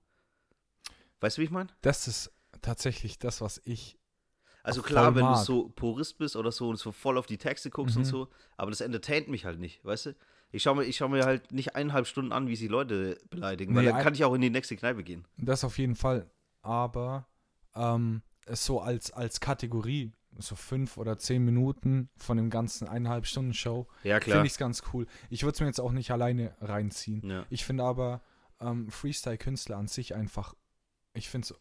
[1.20, 1.70] Weißt du, wie ich meine?
[1.82, 3.98] Das ist tatsächlich das, was ich.
[4.62, 5.46] Also klar, wenn du mag.
[5.46, 8.08] so Purist bist oder so und so voll auf die Texte guckst und Mhm.
[8.08, 10.16] so, aber das entertaint mich halt nicht, weißt du?
[10.52, 13.74] Ich schaue mir, ich schau mir halt nicht eineinhalb Stunden an, wie sie Leute beleidigen,
[13.76, 15.26] weil Nee, dann ein- kann ich auch in die nächste Kneipe gehen.
[15.38, 16.30] Das auf jeden Fall.
[16.62, 17.28] Aber
[17.76, 23.26] ähm, es so als, als Kategorie, so fünf oder zehn Minuten von dem ganzen eineinhalb
[23.28, 25.06] Stunden Show, Ja, finde ich es ganz cool.
[25.30, 27.22] Ich würde es mir jetzt auch nicht alleine reinziehen.
[27.30, 27.46] Ja.
[27.50, 28.22] Ich finde aber
[28.60, 30.54] ähm, Freestyle-Künstler an sich einfach,
[31.14, 31.56] ich finde es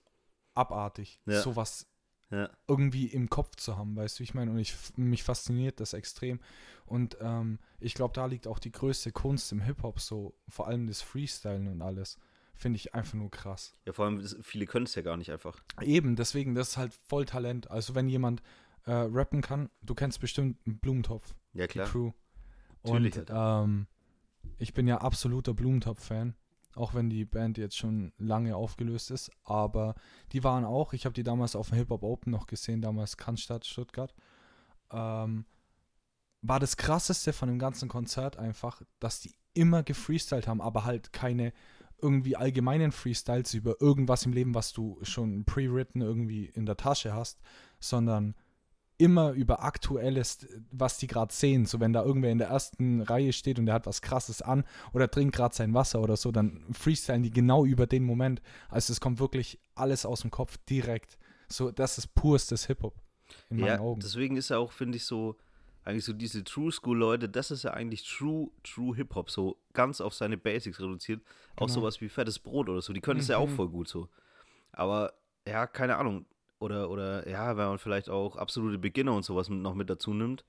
[0.55, 1.41] abartig, Ja.
[1.41, 1.87] sowas
[2.31, 2.49] Ja.
[2.67, 4.51] irgendwie im Kopf zu haben, weißt du, ich meine?
[4.51, 6.41] Und ich, mich fasziniert das extrem.
[6.87, 10.87] Und ähm, ich glaube, da liegt auch die größte Kunst im Hip-Hop, so vor allem
[10.87, 12.19] das Freestylen und alles.
[12.55, 13.73] finde ich einfach nur krass.
[13.87, 15.59] Ja, vor allem, viele können es ja gar nicht einfach.
[15.81, 17.71] Eben, deswegen, das ist halt voll Talent.
[17.71, 18.43] Also wenn jemand
[18.85, 21.89] äh, rappen kann, du kennst bestimmt Blumentopf, Ja, die klar.
[21.89, 22.13] Crew.
[22.85, 23.87] Natürlich, Und ähm,
[24.59, 26.35] ich bin ja absoluter Blumentopf-Fan,
[26.75, 29.31] auch wenn die Band jetzt schon lange aufgelöst ist.
[29.45, 29.95] Aber
[30.33, 33.65] die waren auch, ich habe die damals auf dem Hip-Hop Open noch gesehen, damals Cannstatt,
[33.67, 34.15] Stuttgart.
[34.91, 35.47] Ähm,
[36.41, 41.13] war das krasseste von dem ganzen Konzert einfach, dass die immer gefreestylt haben, aber halt
[41.13, 41.53] keine
[42.01, 47.15] irgendwie allgemeinen Freestyles über irgendwas im Leben, was du schon pre-written irgendwie in der Tasche
[47.15, 47.41] hast,
[47.79, 48.35] sondern
[49.03, 51.67] immer über aktuelles, was die gerade sehen.
[51.67, 54.65] So wenn da irgendwer in der ersten Reihe steht und der hat was krasses an
[54.93, 58.41] oder trinkt gerade sein Wasser oder so, dann freestylen die genau über den Moment.
[58.69, 61.19] Also es kommt wirklich alles aus dem Kopf direkt.
[61.49, 62.95] So, das ist purstes Hip-Hop
[63.51, 64.01] in meinen Ja, Augen.
[64.01, 65.37] deswegen ist ja auch, finde ich, so,
[65.85, 70.01] eigentlich so diese True School Leute, das ist ja eigentlich True, True Hip-Hop, so ganz
[70.01, 71.23] auf seine Basics reduziert.
[71.57, 71.81] Auch Genau.
[71.81, 73.55] sowas wie fettes Brot oder so, die können es ja auch Mhm.
[73.57, 74.09] voll gut so.
[74.73, 75.13] Aber,
[75.47, 76.25] ja, keine Ahnung.
[76.63, 80.45] Oder, oder, ja, wenn man vielleicht auch absolute Beginner und sowas noch mit dazu nimmt.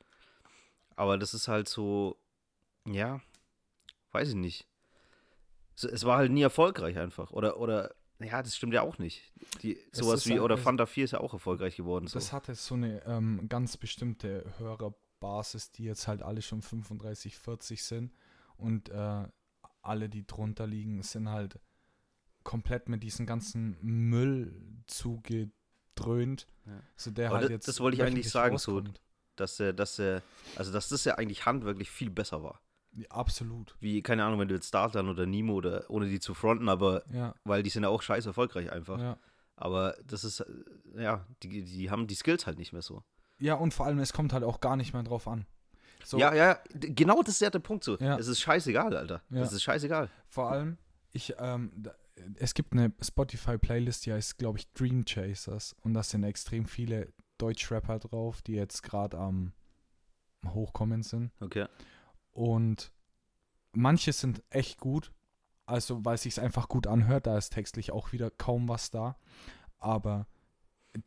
[0.96, 2.20] Aber das ist halt so,
[2.88, 3.20] ja,
[4.12, 4.68] weiß ich nicht.
[5.76, 7.32] So, es war halt nie erfolgreich einfach.
[7.32, 9.34] Oder, oder, ja, das stimmt ja auch nicht.
[9.64, 12.06] Die, Es sowas wie, oder es- Fanta 4 ist ja auch erfolgreich geworden.
[12.06, 12.20] So.
[12.20, 17.84] Das hatte so eine ähm, ganz bestimmte Hörerbasis, die jetzt halt alle schon 35, 40
[17.84, 18.14] sind.
[18.56, 19.28] Und äh,
[19.82, 21.60] alle, die drunter liegen, sind halt
[22.44, 24.54] komplett mit diesem ganzen Müll
[25.96, 26.48] zugedröhnt.
[26.66, 26.80] Ja.
[26.96, 28.84] So der Aber halt das- jetzt das wollte ich eigentlich sagen, so-
[29.36, 30.22] dass der, dass der,
[30.56, 32.62] also dass das ja eigentlich handwerklich viel besser war.
[32.96, 33.76] Ja, absolut.
[33.80, 37.04] Wie, keine Ahnung, wenn du jetzt Startern oder Nemo oder ohne die zu fronten, aber
[37.12, 39.00] Ja, weil die sind ja auch scheiß erfolgreich einfach.
[39.00, 39.18] ja.
[39.56, 40.44] Aber das ist,
[40.96, 43.04] ja, die, die haben die Skills halt nicht mehr so.
[43.40, 45.46] ja, und vor allem, es kommt halt auch gar nicht mehr drauf an.
[46.04, 47.98] So, Ja, ja, genau das ist ja der Punkt so.
[47.98, 49.22] Es ist scheißegal, Alter.
[49.32, 50.10] Es ist scheißegal.
[50.28, 50.78] Vor allem,
[51.12, 51.72] ich, ähm,
[52.36, 55.76] es gibt eine Spotify-Playlist, die heißt, glaube ich, Dream Chasers.
[55.82, 59.54] Und da sind extrem viele Deutschrapper drauf, die jetzt gerade am
[60.46, 61.32] Hochkommen sind.
[61.40, 61.66] Okay.
[62.32, 62.92] Und
[63.72, 65.12] manche sind echt gut,
[65.66, 69.18] also weil es sich einfach gut anhört, da ist textlich auch wieder kaum was da.
[69.80, 70.28] Aber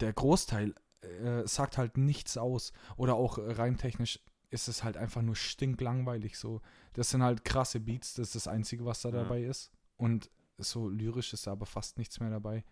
[0.00, 2.72] der Großteil äh, sagt halt nichts aus.
[2.96, 6.60] Oder auch äh, reimtechnisch ist es halt einfach nur stinklangweilig so.
[6.94, 9.22] Das sind halt krasse Beats, das ist das Einzige, was da Ja.
[9.22, 9.70] dabei ist.
[9.96, 12.64] Und so lyrisch ist da aber fast nichts mehr dabei.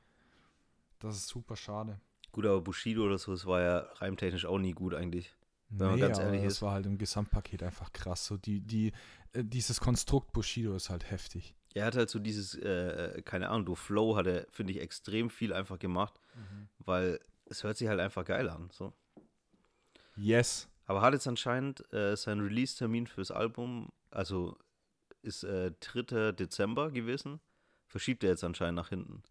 [0.99, 2.01] Das ist super schade.
[2.33, 5.35] Gut, aber Bushido oder so, das war ja reimtechnisch auch nie gut eigentlich.
[5.69, 6.63] Wenn man Nee, ganz aber ehrlich das ist.
[6.63, 8.27] war halt im Gesamtpaket einfach krass.
[8.27, 8.93] So die, die,
[9.33, 11.55] äh, dieses Konstrukt Bushido ist halt heftig.
[11.75, 14.81] Er hat halt so dieses, äh, äh, keine Ahnung, du Flow hat er, finde ich,
[14.81, 16.21] extrem viel einfach gemacht,
[16.79, 18.69] weil es hört sich halt einfach geil an.
[18.73, 18.93] So.
[20.17, 20.69] Yes.
[20.87, 24.57] Aber hat jetzt anscheinend äh, sein Release-Termin fürs Album, also
[25.23, 26.33] ist äh, 3.
[26.33, 27.41] Dezember gewesen,
[27.95, 29.23] verschiebt er jetzt anscheinend nach hinten.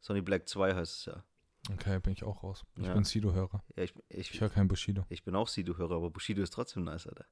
[0.00, 1.24] Sonny Black 2 heißt es ja.
[1.72, 2.64] Okay, bin ich auch raus.
[2.78, 2.94] Ich Ja.
[2.94, 3.64] bin Sido-Hörer.
[3.74, 5.04] ja ich, ich, Ich höre kein Bushido.
[5.08, 7.24] ich bin auch Sido-Hörer, aber Bushido ist trotzdem nice, Alter.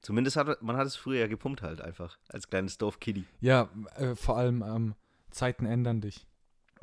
[0.00, 3.24] Zumindest hat man hat es früher ja gepumpt halt einfach, als kleines Dorf-Kiddie.
[3.40, 4.94] Ja, äh, vor allem ähm,
[5.32, 6.24] Zeiten ändern dich.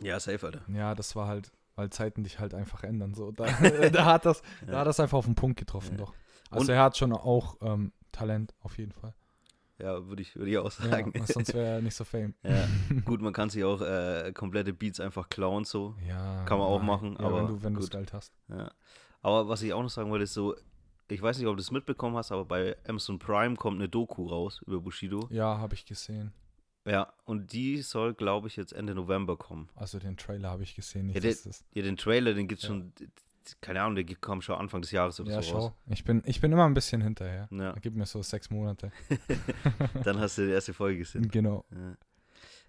[0.01, 0.61] Ja, safe, Alter.
[0.67, 3.13] Ja, das war halt, weil Zeiten dich halt einfach ändern.
[3.13, 3.45] So, da,
[3.89, 4.79] da hat das, da Ja.
[4.79, 6.13] hat das einfach auf den Punkt getroffen, doch.
[6.49, 9.15] Also Und- er hat schon auch ähm, Talent, auf jeden Fall.
[9.77, 11.13] Ja, würde ich, würd ich auch Ja, sagen.
[11.17, 12.33] was sonst wäre er nicht so fame.
[12.43, 12.67] ja.
[13.05, 15.95] Gut, man kann sich auch äh, komplette Beats einfach klauen, so.
[16.07, 17.91] Ja, Kann man auch machen, ja, aber wenn du wenn gut.
[17.91, 18.33] Geld hast.
[18.49, 18.71] Ja.
[19.21, 20.55] Aber was ich auch noch sagen wollte, ist so,
[21.09, 24.27] ich weiß nicht, ob du es mitbekommen hast, aber bei Amazon Prime kommt eine Doku
[24.27, 25.27] raus über Bushido.
[25.29, 26.31] Ja, habe ich gesehen.
[26.87, 29.69] Ja, und die soll, glaube ich, jetzt Ende November kommen.
[29.75, 31.07] Also den Trailer habe ich gesehen.
[31.07, 31.35] Nicht, Ja, der-
[31.73, 32.69] Ja, den Trailer, den gibt's Ja.
[32.69, 32.93] schon,
[33.61, 35.73] keine Ahnung, der kam schon Anfang des Jahres oder ja, so raus.
[35.87, 35.93] schau.
[35.93, 37.47] Ich bin, ich bin immer ein bisschen hinterher.
[37.51, 38.91] Ja, Gib mir so sechs Monate.
[40.03, 41.29] dann hast du die erste Folge gesehen.
[41.29, 41.65] Genau.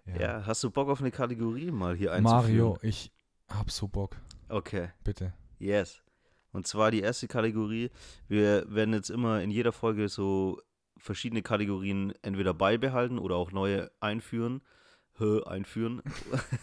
[0.06, 0.20] Ja.
[0.20, 2.42] ja, hast du Bock auf eine Kategorie mal hier einzuführen?
[2.42, 3.10] Mario, ich
[3.48, 4.16] hab so Bock.
[4.48, 5.32] Okay, Bitte.
[5.58, 6.02] yes.
[6.52, 7.90] Und zwar die erste Kategorie.
[8.28, 10.60] Wir werden jetzt immer in jeder Folge so
[10.96, 14.62] verschiedene Kategorien entweder beibehalten oder auch neue einführen.
[15.18, 16.02] Hö, einführen.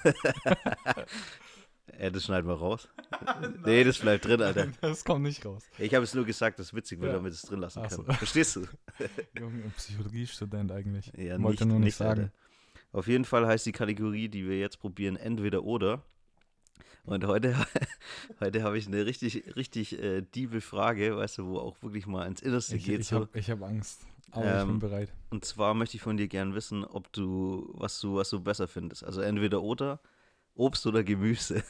[1.99, 2.87] ja, das schneiden wir raus.
[3.65, 4.67] nee, das bleibt drin, Alter.
[4.81, 5.63] Das kommt nicht raus.
[5.77, 7.17] Ich habe es nur gesagt, dass es witzig wird, Ja.
[7.17, 8.05] damit es drin lassen Ach kann.
[8.05, 8.13] so.
[8.13, 8.65] Verstehst du?
[9.39, 11.11] Junge, Psychologiestudent eigentlich.
[11.17, 12.21] Ja, Wollte nur nicht sagen.
[12.21, 12.33] Alter.
[12.91, 16.03] Auf jeden Fall heißt die Kategorie, die wir jetzt probieren, entweder oder.
[17.05, 17.53] Und heute,
[18.39, 22.25] heute habe ich eine richtig, richtig äh, diebe Frage, weißt du, wo auch wirklich mal
[22.27, 23.01] ins Innerste Ich, geht.
[23.01, 23.21] ich so.
[23.21, 24.05] habe hab Angst.
[24.31, 25.13] Aber ich bin Ähm, bereit.
[25.29, 28.67] Und zwar möchte ich von dir gern wissen, ob du, was du, was du besser
[28.67, 29.03] findest.
[29.03, 29.99] Also entweder oder,
[30.55, 31.63] Obst oder Gemüse.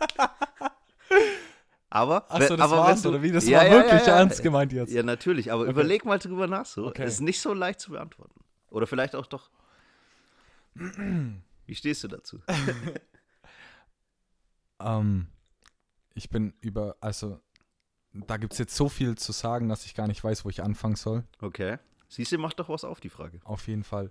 [1.90, 3.32] aber, Achso, das aber war's, du, oder wie?
[3.32, 4.92] Das Ja, war ja, wirklich ja, ernst gemeint jetzt.
[4.92, 5.70] Ja, natürlich, aber Okay.
[5.70, 6.86] überleg mal drüber nach so.
[6.86, 7.06] Okay.
[7.06, 8.40] Ist nicht so leicht zu beantworten.
[8.70, 9.50] Oder vielleicht auch doch.
[10.74, 12.40] Wie stehst du dazu?
[14.78, 15.28] Ähm,
[16.14, 17.40] ich bin über, also
[18.12, 20.62] da gibt es jetzt so viel zu sagen, dass ich gar nicht weiß, wo ich
[20.62, 21.24] anfangen soll.
[21.40, 21.78] Okay.
[22.08, 23.40] Siehst du, macht doch was auf die Frage.
[23.44, 24.10] Auf jeden Fall.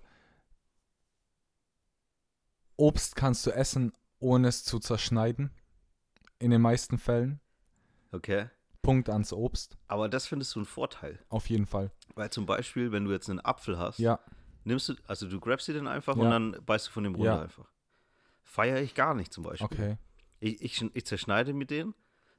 [2.76, 5.50] Obst kannst du essen, ohne es zu zerschneiden.
[6.38, 7.40] In den meisten Fällen.
[8.12, 8.48] Okay.
[8.82, 9.76] Punkt ans Obst.
[9.88, 11.18] Aber das findest du einen Vorteil.
[11.28, 11.90] Auf jeden Fall.
[12.14, 14.20] Weil zum Beispiel, wenn du jetzt einen Apfel hast, Ja,
[14.64, 16.22] nimmst du, also du grabst dir den einfach Ja.
[16.22, 17.42] und dann beißt du von dem runter Ja.
[17.42, 17.66] einfach.
[18.44, 19.64] Feiere ich gar nicht zum Beispiel.
[19.66, 19.96] okay.
[20.38, 21.94] Ich, ich, ich zerschneide mit denen,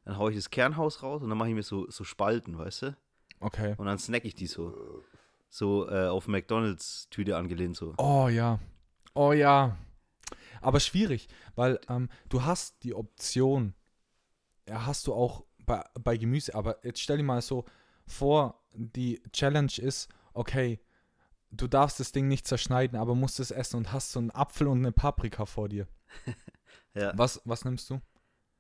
[0.06, 2.84] dann haue ich das Kernhaus raus und dann mache ich mir so, so Spalten, weißt
[2.84, 2.98] du?
[3.40, 3.76] Okay.
[3.78, 5.04] Und dann snack ich die so.
[5.50, 7.94] So äh, auf McDonalds-Tüte angelehnt so.
[7.98, 8.60] Oh ja.
[9.14, 9.78] Oh ja.
[10.62, 13.74] Aber schwierig, weil ähm, du hast die Option,
[14.68, 17.66] ja, hast du auch bei, bei Gemüse, aber jetzt stell dir mal so
[18.06, 20.80] vor, die Challenge ist, okay,
[21.52, 24.68] du darfst das Ding nicht zerschneiden, aber musst es essen und hast so einen Apfel
[24.68, 25.88] und eine Paprika vor dir.
[26.94, 27.16] Ja.
[27.16, 28.02] Was, was nimmst du?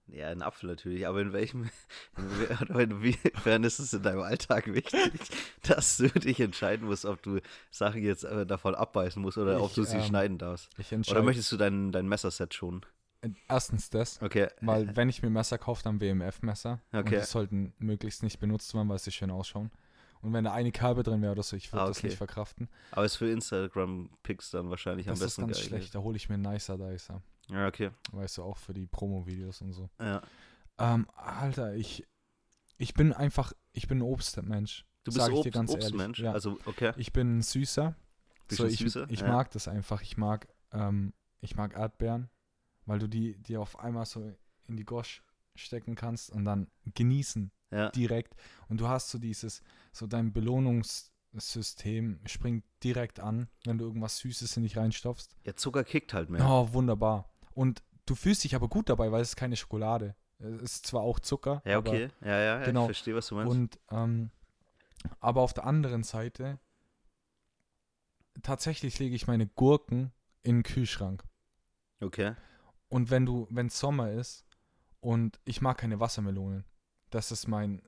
[0.09, 1.69] Ja, ein Apfel natürlich, aber in welchem,
[2.77, 5.11] inwiefern ist es in deinem Alltag wichtig,
[5.63, 7.39] dass du dich entscheiden musst, ob du
[7.71, 10.69] Sachen jetzt äh, davon abbeißen musst oder ob Ich, du sie ähm, schneiden darfst?
[11.09, 12.85] Oder möchtest du dein, dein Messerset schonen?
[13.49, 14.47] Erstens das, Okay.
[14.61, 16.79] weil wenn ich mir Messer kaufe, dann WMF-Messer.
[16.91, 17.19] Und Okay.
[17.19, 19.71] die sollten möglichst nicht benutzt werden, weil sie schön ausschauen.
[20.21, 22.07] Und wenn da eine Kerbe drin wäre oder so, ich würde Ah, das okay.
[22.07, 22.69] nicht verkraften.
[22.91, 25.79] Aber ist für Instagram-Pics dann wahrscheinlich Das am ist besten ganz geeignet.
[25.79, 25.95] schlecht.
[25.95, 27.21] Da hole ich mir einen Nicer Dicer.
[27.49, 27.91] Ja, okay.
[28.11, 29.89] Weißt du, auch für die Promo-Videos und so.
[29.99, 30.21] Ja.
[30.77, 32.05] Ähm, Alter, ich,
[32.77, 34.85] ich bin einfach, ich bin ein Obstmensch.
[35.03, 36.19] Du bist Sag ich dir Obst, ganz ehrlich, Obstmensch?
[36.19, 36.33] ja.
[36.33, 36.93] Also, okay.
[36.97, 37.95] Ich bin ein Süßer.
[38.47, 39.07] Bist so, ich, Süßer?
[39.09, 39.27] ich Ja.
[39.29, 40.01] mag das einfach.
[40.01, 42.29] Ich mag, ähm, ich mag Erdbeeren,
[42.85, 44.33] weil du die, die auf einmal so
[44.67, 45.23] in die Gosch
[45.55, 47.89] stecken kannst und dann genießen Ja.
[47.91, 48.35] direkt.
[48.67, 49.61] Und du hast so dieses,
[49.93, 55.35] so dein Belohnungssystem springt direkt an, wenn du irgendwas Süßes in dich reinstopfst.
[55.45, 56.45] ja, Zucker kickt halt mehr.
[56.47, 57.29] Oh, wunderbar.
[57.57, 60.15] Und du fühlst dich aber gut dabei, weil es ist keine Schokolade.
[60.37, 62.09] Es ist zwar auch Zucker, Ja, aber okay.
[62.21, 62.81] Ja, ja, ja genau.
[62.81, 63.51] ich verstehe, was du meinst.
[63.51, 64.29] und ähm,
[65.19, 66.59] aber auf der anderen Seite
[68.43, 70.11] tatsächlich lege ich meine Gurken
[70.43, 71.23] in den Kühlschrank.
[71.99, 72.35] okay.
[72.89, 74.45] Und wenn du, wenn Sommer ist
[74.99, 76.63] und ich mag keine Wassermelonen,
[77.09, 77.81] das ist mein,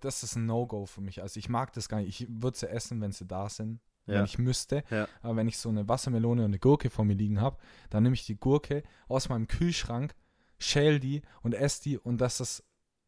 [0.00, 1.22] das ist ein No-Go für mich.
[1.22, 2.20] Also ich mag das gar nicht.
[2.20, 4.24] Ich würde sie essen, wenn sie da sind, wenn Ja.
[4.24, 4.82] ich müsste.
[4.90, 5.06] Ja.
[5.22, 7.58] Aber wenn ich so eine Wassermelone und eine Gurke vor mir liegen habe,
[7.90, 10.14] dann nehme ich die Gurke aus meinem Kühlschrank,
[10.58, 12.64] schäl die und esse die und das ist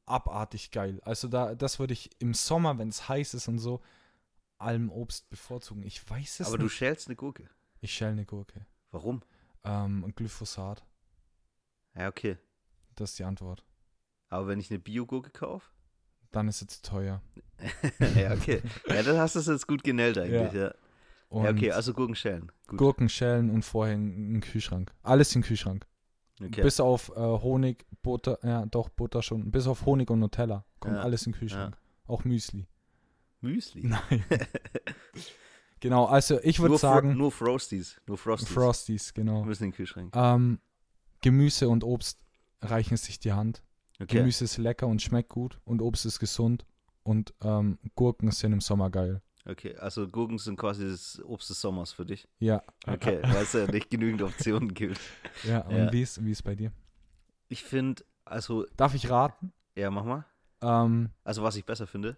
[0.06, 1.00] abartig geil.
[1.04, 3.80] Also da, das würde ich im Sommer, wenn es heiß ist und so,
[4.58, 5.82] allem Obst bevorzugen.
[5.82, 6.74] Ich weiß es Aber du nicht.
[6.74, 7.48] schälst eine Gurke.
[7.80, 8.66] ich schäl eine Gurke.
[8.90, 9.22] Warum?
[9.64, 10.84] Ähm, Glyphosat,
[11.94, 12.36] Ja, okay.
[12.96, 13.64] das ist die Antwort.
[14.28, 15.66] Aber wenn ich eine Bio-Gurke kaufe?
[16.30, 17.22] Dann ist es zu teuer.
[18.16, 18.62] ja, okay.
[18.88, 20.72] Ja, dann hast du es jetzt gut genellt eigentlich, ja.
[21.30, 22.50] Und Ja, okay, also Gurken schälen.
[22.66, 22.78] Gut.
[22.78, 24.92] Gurken schälen und vorher in den Kühlschrank.
[25.02, 25.86] Alles in den Kühlschrank.
[26.42, 26.62] okay.
[26.62, 29.50] Bis auf äh, Honig, Butter, ja doch, Butter schon.
[29.50, 31.76] Bis auf Honig und Nutella kommt Ja, alles in den Kühlschrank.
[32.06, 32.66] Auch Müsli.
[33.40, 33.86] Müsli.
[33.86, 34.24] Nein.
[35.80, 38.00] genau, also ich würde sagen, nur Frosties.
[38.06, 38.48] Nur Frosties.
[38.48, 39.44] Frosties, genau.
[39.44, 40.14] Müssen in den Kühlschrank.
[40.16, 40.58] Ähm,
[41.22, 42.18] Gemüse und Obst
[42.60, 43.62] reichen sich die Hand.
[44.00, 44.18] Okay.
[44.18, 46.66] Gemüse ist lecker und schmeckt gut und Obst ist gesund
[47.04, 49.22] und ähm, Gurken sind im Sommer geil.
[49.46, 52.28] Okay, also Gurken sind quasi das Obst des Sommers für dich.
[52.38, 52.62] Ja.
[52.86, 55.00] Okay, weil es ja nicht genügend Optionen gibt.
[55.44, 55.92] Ja, und Ja.
[55.92, 56.72] wie ist wie ist bei dir?
[57.48, 59.52] Ich finde, also, Darf ich raten?
[59.74, 60.24] ja, mach mal.
[60.62, 62.16] Ähm, Also, was ich besser finde.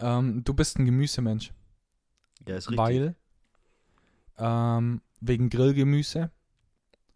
[0.00, 1.52] ähm, du bist ein Gemüsemensch,
[2.48, 2.78] Ja, ist richtig.
[2.78, 3.14] weil
[4.38, 6.30] ähm, wegen Grillgemüse.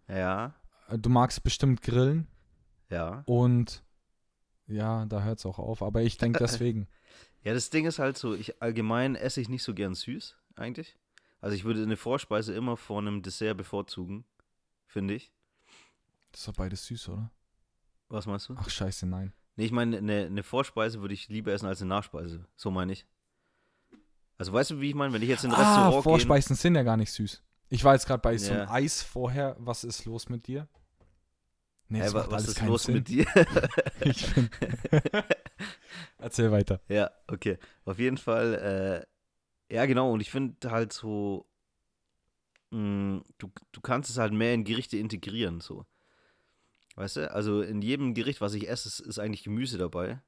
[0.09, 0.55] Ja,
[0.99, 2.29] Du magst bestimmt Grillen
[2.91, 3.23] ja.
[3.25, 3.83] und
[4.67, 5.83] ja, da hört es auch auf.
[5.83, 6.89] Aber ich denke deswegen.
[7.45, 10.97] Ja, das Ding ist halt so, ich allgemein esse ich nicht so gern süß, eigentlich.
[11.41, 14.25] Also ich würde eine Vorspeise immer vor einem Dessert bevorzugen,
[14.87, 15.31] finde ich.
[16.33, 17.31] Das ist doch beides süß, oder?
[18.09, 18.55] Was meinst du?
[18.59, 19.33] Ach scheiße, nein.
[19.57, 22.47] Nee, ich meine, eine, eine Vorspeise würde ich lieber essen als eine Nachspeise.
[22.57, 23.07] So meine ich.
[24.39, 25.13] Also weißt du, wie ich meine?
[25.13, 26.03] Wenn ich jetzt in ein Ah, Restaurant.
[26.03, 27.43] Vorspeisen sind ja gar nicht süß.
[27.69, 28.71] Ich war jetzt gerade bei so einem Ja.
[28.71, 29.55] Eis vorher.
[29.61, 30.67] Was ist los mit dir?
[31.89, 32.95] Nee, das wa- was ist los Sinn.
[32.97, 33.27] mit dir?
[34.01, 34.51] Ich bin
[36.19, 36.81] Erzähl weiter.
[36.89, 37.59] ja, okay.
[37.85, 39.07] Auf jeden Fall,
[39.71, 41.47] äh, ja genau, und ich finde halt so,
[42.71, 45.87] mh, du, du kannst es halt mehr in Gerichte integrieren, so.
[46.97, 47.31] Weißt du?
[47.33, 50.21] Also in jedem Gericht, was ich esse, ist, ist eigentlich Gemüse dabei.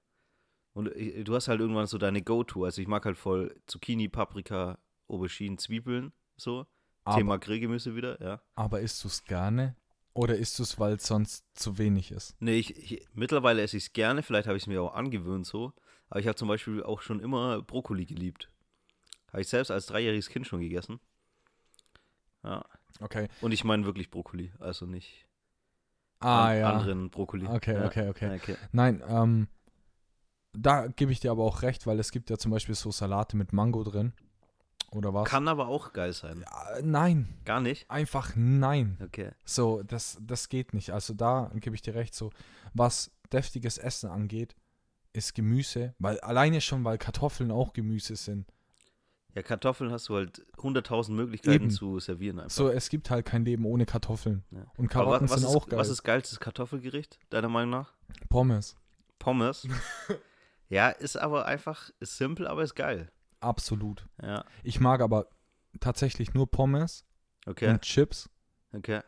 [0.73, 2.65] Und äh, du hast halt irgendwann so deine Go-To.
[2.65, 6.67] Also ich mag halt voll Zucchini, Paprika, Auberginen, Zwiebeln, so.
[7.05, 8.43] Aber, Thema Grillgemüse wieder, ja.
[8.57, 9.77] aber isst du es gerne?
[10.17, 12.35] Oder isst du es, weil es sonst zu wenig ist?
[12.41, 15.45] Nee, ich, ich, mittlerweile esse ich es gerne, vielleicht habe ich es mir auch angewöhnt
[15.47, 15.75] so.
[16.09, 18.51] Aber ich habe zum Beispiel auch schon immer Brokkoli geliebt.
[19.31, 21.01] Habe ich selbst als dreijähriges Kind schon gegessen.
[22.43, 22.65] Ja.
[23.01, 23.29] Okay.
[23.43, 25.27] Und ich meine wirklich Brokkoli, also nicht
[26.21, 26.73] Ah, an, ja.
[26.73, 27.47] anderen Brokkoli.
[27.47, 27.85] Okay, ja.
[27.85, 28.37] okay, okay.
[28.37, 28.57] okay.
[28.73, 29.49] Nein, ähm,
[30.55, 33.37] da gebe ich dir aber auch recht, weil es gibt ja zum Beispiel so Salate
[33.37, 34.15] mit Mango drin.
[34.97, 35.29] Oder was?
[35.29, 36.43] Kann aber auch geil sein.
[36.47, 37.91] Ja, nein, Gar nicht?
[37.91, 38.97] einfach nein.
[39.05, 39.33] Okay.
[39.45, 40.91] So, das, das geht nicht.
[40.91, 42.15] Also da gebe ich dir recht.
[42.15, 42.31] So,
[42.73, 44.57] was deftiges Essen angeht,
[45.13, 48.47] ist Gemüse, weil alleine schon, weil Kartoffeln auch Gemüse sind.
[49.35, 51.71] Ja, Kartoffeln hast du halt 100.000 Möglichkeiten Eben.
[51.71, 52.57] zu servieren einfach.
[52.57, 54.45] So, es gibt halt kein Leben ohne Kartoffeln.
[54.51, 54.65] Ja.
[54.79, 55.79] Und Karotten was, sind ist, auch geil.
[55.79, 57.93] was ist geilstes Kartoffelgericht, deiner Meinung nach?
[58.31, 58.77] Pommes.
[59.19, 59.69] Pommes.
[60.71, 63.13] ja, ist aber einfach, ist simpel, aber ist geil.
[63.41, 64.07] Absolut.
[64.23, 65.29] Ja, Ich mag aber
[65.81, 67.05] tatsächlich nur Pommes
[67.47, 68.31] okay, und Chips
[68.73, 69.03] okay.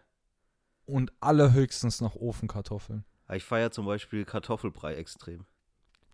[0.84, 3.04] und allerhöchstens noch Ofenkartoffeln.
[3.26, 5.46] Aber Ich feiere zum Beispiel Kartoffelbrei extrem.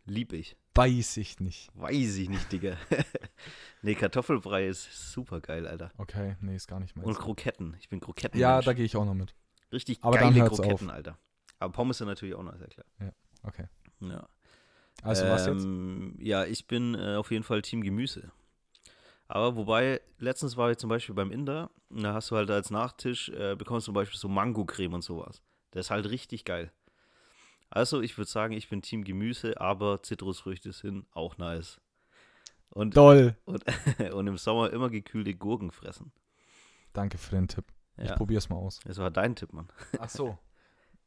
[0.06, 0.56] Lieb ich.
[0.74, 1.70] Weiß ich nicht.
[1.74, 2.76] Weiß ich nicht, Digga.
[3.82, 5.92] nee, Kartoffelbrei ist super geil, Alter.
[5.96, 7.06] Okay, nee, ist gar nicht meins.
[7.06, 7.76] Und Kroketten.
[7.78, 8.38] Ich bin Kroketten.
[8.38, 9.34] ja, da gehe ich auch noch mit.
[9.72, 11.18] Richtig aber geile Kroketten, Alter.
[11.58, 12.86] Aber Pommes sind natürlich auch noch sehr klar.
[13.42, 13.68] Okay.
[14.00, 14.28] Ja.
[15.04, 15.64] Also was jetzt?
[15.64, 18.32] Ähm, Ja, ich bin äh, auf jeden Fall Team Gemüse.
[19.28, 22.70] Aber wobei, letztens war ich zum Beispiel beim Inder, und da hast du halt als
[22.70, 25.42] Nachtisch, äh, bekommst du zum Beispiel so Mango-Creme und sowas.
[25.70, 26.72] Das ist halt richtig geil.
[27.70, 31.80] Also, ich würde sagen, ich bin Team Gemüse, aber Zitrusfrüchte sind auch nice.
[32.70, 33.36] Und, Doll.
[33.44, 33.64] und,
[34.14, 36.12] und im Sommer immer gekühlte Gurken fressen.
[36.92, 37.64] Danke für den Tipp.
[37.96, 38.80] Ich Ja, probier's mal aus.
[38.84, 39.68] das war dein Tipp, Mann.
[39.98, 40.38] Ach so.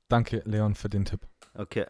[0.10, 1.28] Danke, Leon, für den Tipp.
[1.54, 1.86] Okay.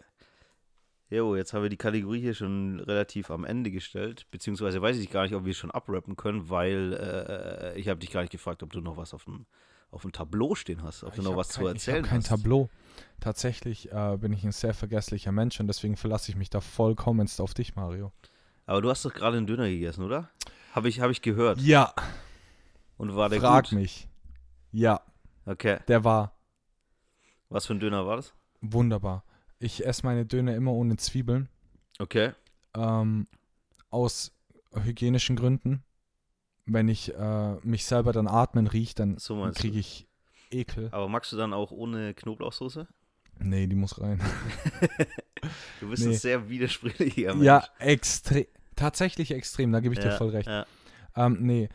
[1.09, 5.09] Jo, jetzt haben wir die Kategorie hier schon relativ am Ende gestellt, beziehungsweise weiß ich
[5.09, 8.61] gar nicht, ob wir schon abrappen können, weil äh, ich habe dich gar nicht gefragt,
[8.61, 9.45] ob du noch was auf dem,
[9.89, 12.01] auf dem Tableau stehen hast, ob du Ich noch hab was zu kein, erzählen Ich
[12.03, 12.27] habe kein hast.
[12.27, 12.69] Tableau.
[13.21, 17.39] Tatsächlich äh, bin ich ein sehr vergesslicher Mensch und deswegen verlasse ich mich da vollkommenst
[17.39, 18.11] auf dich, Mario.
[18.65, 20.29] Aber du hast doch gerade einen Döner gegessen, oder?
[20.73, 21.59] Habe ich, hab ich gehört.
[21.61, 21.93] Ja,
[22.97, 23.79] Und war der frag gut?
[23.79, 24.09] mich.
[24.73, 25.01] Ja,
[25.45, 25.79] Okay.
[25.87, 26.33] der war
[27.47, 28.33] Was für ein Döner war das?
[28.59, 29.23] wunderbar.
[29.59, 31.49] Ich esse meine Döner immer ohne Zwiebeln.
[31.99, 32.33] Okay.
[32.75, 33.27] Ähm,
[33.89, 34.31] aus
[34.83, 35.83] hygienischen Gründen.
[36.65, 40.05] Wenn ich äh, mich selber dann atmen rieche, dann So kriege ich
[40.51, 40.89] Ekel.
[40.91, 42.87] Aber magst du dann auch ohne Knoblauchsoße?
[43.39, 44.21] Nee, die muss rein.
[45.79, 46.13] Du bist Nee.
[46.13, 47.45] ein sehr widersprüchlicher Mensch.
[47.45, 48.45] Ja, extrem.
[48.75, 50.49] Tatsächlich extrem, da gebe ich dir Ja, voll recht.
[50.49, 50.65] Ja.
[51.15, 51.69] Ähm, nee,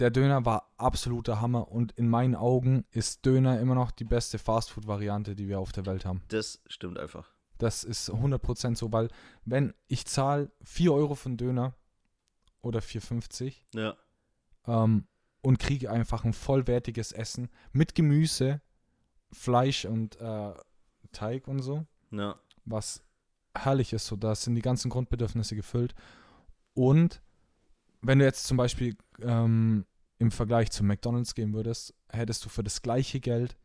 [0.00, 4.38] der Döner war absoluter Hammer und in meinen Augen ist Döner immer noch die beste
[4.38, 6.22] Fastfood-Variante, die wir auf der Welt haben.
[6.28, 7.30] Das stimmt einfach.
[7.58, 9.08] Das ist 100% so, weil
[9.44, 11.74] wenn ich zahle 4 Euro für einen Döner
[12.62, 13.94] oder 4,50 Ja.
[14.66, 15.06] ähm,
[15.42, 18.60] und kriege einfach ein vollwertiges Essen mit Gemüse,
[19.32, 20.54] Fleisch und äh,
[21.12, 22.36] Teig und so, Ja.
[22.64, 23.02] was
[23.54, 24.06] herrlich ist.
[24.06, 25.94] So, da sind die ganzen Grundbedürfnisse gefüllt.
[26.74, 27.20] Und
[28.00, 29.84] wenn du jetzt zum Beispiel ähm,
[30.20, 33.56] im Vergleich zu McDonalds gehen würdest, hättest du für das gleiche Geld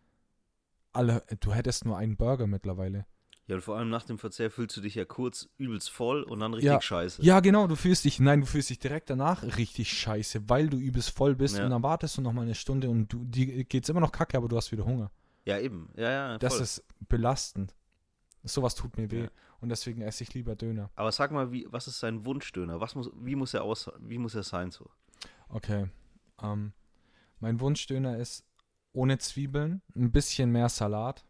[0.94, 3.06] alle, du hättest nur einen Burger mittlerweile.
[3.48, 6.40] Ja, und vor allem nach dem Verzehr fühlst du dich ja kurz übelst voll und
[6.40, 6.82] dann richtig Ja.
[6.82, 7.22] scheiße.
[7.22, 10.78] Ja, genau, du fühlst dich, nein, du fühlst dich direkt danach richtig scheiße, weil du
[10.78, 11.66] übelst voll bist Ja.
[11.66, 14.38] und dann wartest du noch mal eine Stunde und du, dir geht's immer noch kacke,
[14.38, 15.12] aber du hast wieder Hunger.
[15.44, 15.90] Ja, eben.
[15.96, 16.38] Ja, ja.
[16.40, 16.64] Das voll.
[16.64, 17.76] ist belastend.
[18.44, 19.24] Sowas tut mir weh.
[19.24, 19.30] Ja.
[19.60, 20.90] Und deswegen esse ich lieber Döner.
[20.96, 22.80] Aber sag mal, wie, was ist sein Wunschdöner?
[22.80, 24.90] Was muss, wie muss er aus, wie muss er sein so?
[25.50, 25.88] Okay.
[26.42, 26.74] Ähm,
[27.40, 28.46] mein Wunschdöner ist
[28.94, 31.26] ohne Zwiebeln, ein bisschen mehr Salat,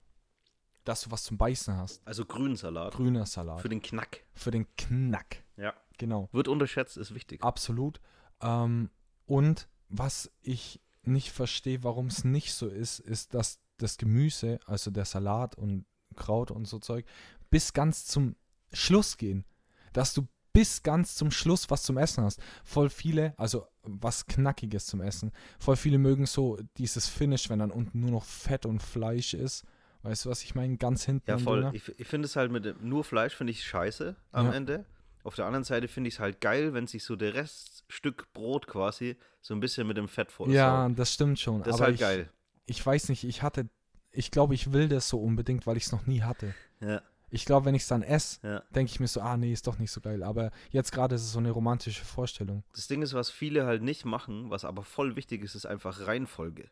[0.84, 2.08] dass du was zum Beißen hast.
[2.08, 2.94] Also Grünsalat.
[2.94, 3.62] Grüner Salat.
[3.62, 4.24] Für den Knack.
[4.34, 5.44] Für den Knack.
[5.58, 5.74] Ja.
[5.98, 6.30] Genau.
[6.32, 7.44] Wird unterschätzt, ist wichtig.
[7.44, 8.00] Absolut.
[8.42, 8.90] Ähm,
[9.26, 14.92] und was ich nicht verstehe, warum es nicht so ist, ist, dass das Gemüse, also
[14.92, 15.86] der Salat und
[16.16, 17.06] Kraut und so Zeug,
[17.50, 18.36] bis ganz zum
[18.72, 19.46] Schluss gehen.
[19.94, 22.40] Dass du bis ganz zum Schluss was zum Essen hast.
[22.64, 25.32] Voll viele, also was Knackiges zum Essen.
[25.60, 29.64] Voll viele mögen so dieses Finish, wenn dann unten nur noch Fett und Fleisch ist.
[30.02, 30.78] Weißt du, was ich meine?
[30.78, 31.70] Ganz hinten Ja, voll.
[31.74, 34.54] Ich, ich finde es halt mit dem, nur Fleisch finde ich scheiße am Ja.
[34.54, 34.86] Ende.
[35.24, 38.68] Auf der anderen Seite finde ich es halt geil, wenn sich so der Reststück Brot
[38.68, 41.60] quasi so ein bisschen mit dem Fett voll Ja, das stimmt schon.
[41.64, 42.30] Das ist aber halt ich, geil.
[42.68, 43.68] ich weiß nicht, ich hatte,
[44.12, 46.54] ich glaube, ich will das so unbedingt, weil ich es noch nie hatte.
[46.80, 47.02] Ja,
[47.36, 48.64] Ich glaube, wenn ich es dann esse, ja.
[48.74, 50.24] denke ich mir so, ah nee, ist doch nicht so geil.
[50.24, 52.64] Aber jetzt gerade ist es so eine romantische Vorstellung.
[52.74, 56.08] Das Ding ist, was viele halt nicht machen, was aber voll wichtig ist, ist einfach
[56.08, 56.70] Reihenfolge.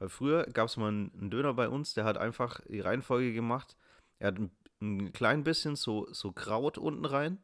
[0.00, 3.76] Weil früher gab es mal einen Döner bei uns, der hat einfach die Reihenfolge gemacht.
[4.18, 4.50] Er hat ein,
[4.82, 7.38] ein klein bisschen so, so Kraut unten rein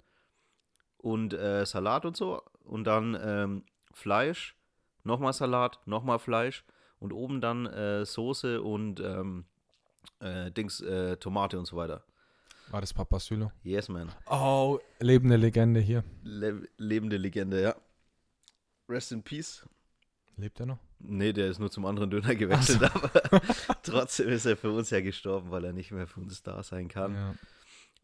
[0.96, 4.56] und äh, Salat und so und dann ähm, Fleisch,
[5.04, 6.64] nochmal Salat, nochmal Fleisch
[6.98, 9.44] und oben dann äh, Soße und ähm,
[10.18, 12.04] äh, Dings, äh, Tomate und so weiter.
[12.70, 13.50] War das Papa Sylo?
[13.62, 14.10] Yes, man.
[14.26, 16.04] Oh, lebende Legende hier.
[16.22, 17.74] Le lebende Legende, ja.
[18.88, 19.66] Rest in Peace.
[20.36, 20.78] Lebt er noch?
[21.00, 23.10] Nee, der ist nur zum anderen Döner gewechselt, aber
[23.82, 26.88] trotzdem ist er für uns ja gestorben, weil er nicht mehr für uns da sein
[26.88, 27.14] kann.
[27.14, 27.34] Ja.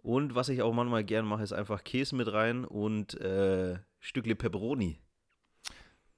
[0.02, 4.34] Und was ich auch manchmal gern mache, ist einfach Käse mit rein und äh, Stückle
[4.36, 5.00] Pepperoni.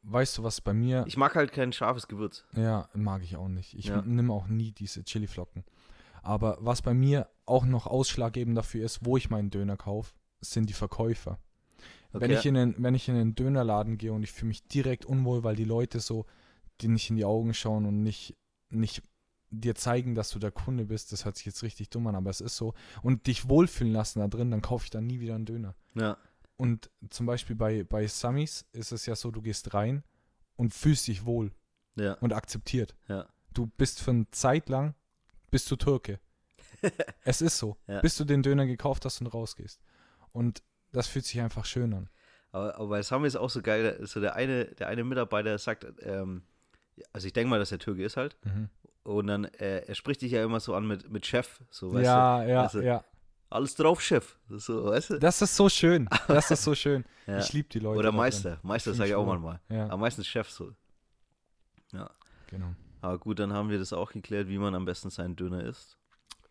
[0.02, 1.04] Weißt du, was bei mir.
[1.06, 2.44] Ich mag halt kein scharfes Gewürz.
[2.54, 3.74] Ja, mag ich auch nicht.
[3.74, 4.02] Ich Ja.
[4.02, 5.64] nehme auch nie diese Chiliflocken.
[6.22, 10.68] Aber was bei mir auch noch ausschlaggebend dafür ist, wo ich meinen Döner kaufe, sind
[10.68, 11.38] die Verkäufer.
[12.12, 12.38] Wenn, Okay.
[12.38, 15.44] ich in den, wenn ich in den Dönerladen gehe und ich fühle mich direkt unwohl,
[15.44, 16.26] weil die Leute so
[16.80, 18.36] dir nicht in die Augen schauen und nicht,
[18.70, 19.02] nicht
[19.50, 22.30] dir zeigen, dass du der Kunde bist, das hört sich jetzt richtig dumm an, aber
[22.30, 25.34] es ist so, und dich wohlfühlen lassen da drin, dann kaufe ich dann nie wieder
[25.34, 25.74] einen Döner.
[25.94, 26.16] Ja,
[26.56, 30.02] Und zum Beispiel bei, bei Samis ist es ja so, du gehst rein
[30.56, 31.52] und fühlst dich wohl
[31.96, 32.94] ja, und akzeptiert.
[33.08, 33.26] ja.
[33.54, 34.94] Du bist für eine Zeit lang,
[35.50, 36.20] bist du Türke.
[37.24, 37.76] es ist so.
[37.86, 38.00] Ja.
[38.00, 39.80] Bis du den Döner gekauft hast und rausgehst.
[40.32, 42.08] Und das fühlt sich einfach schön an.
[42.52, 45.86] Aber, aber bei Sami ist auch so geil, so der eine, der eine Mitarbeiter sagt,
[46.02, 46.42] ähm,
[47.12, 48.36] also ich denke mal, dass er Türke ist halt.
[49.02, 52.04] Und dann, äh, er spricht dich ja immer so an mit, mit Chef, so, weißt
[52.04, 52.98] ja, ja, Also, ja.
[52.98, 53.04] du?
[53.50, 54.36] Alles drauf, Chef.
[54.48, 55.18] So, weißt du?
[55.18, 56.08] Das ist so schön.
[56.26, 57.04] Das ist so schön.
[57.26, 57.40] Ja.
[57.40, 57.98] Ich liebe die Leute.
[57.98, 58.58] Oder Meister.
[58.62, 59.60] Meister sage ich auch manchmal.
[59.68, 60.72] Ja, Aber meistens Chef so.
[61.92, 62.10] Ja.
[62.46, 62.74] genau.
[63.00, 65.96] Aber gut, dann haben wir das auch geklärt, wie man am besten seinen Döner isst.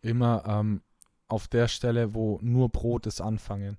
[0.00, 0.82] Immer ähm,
[1.28, 3.78] auf der Stelle, wo nur Brot ist, anfangen.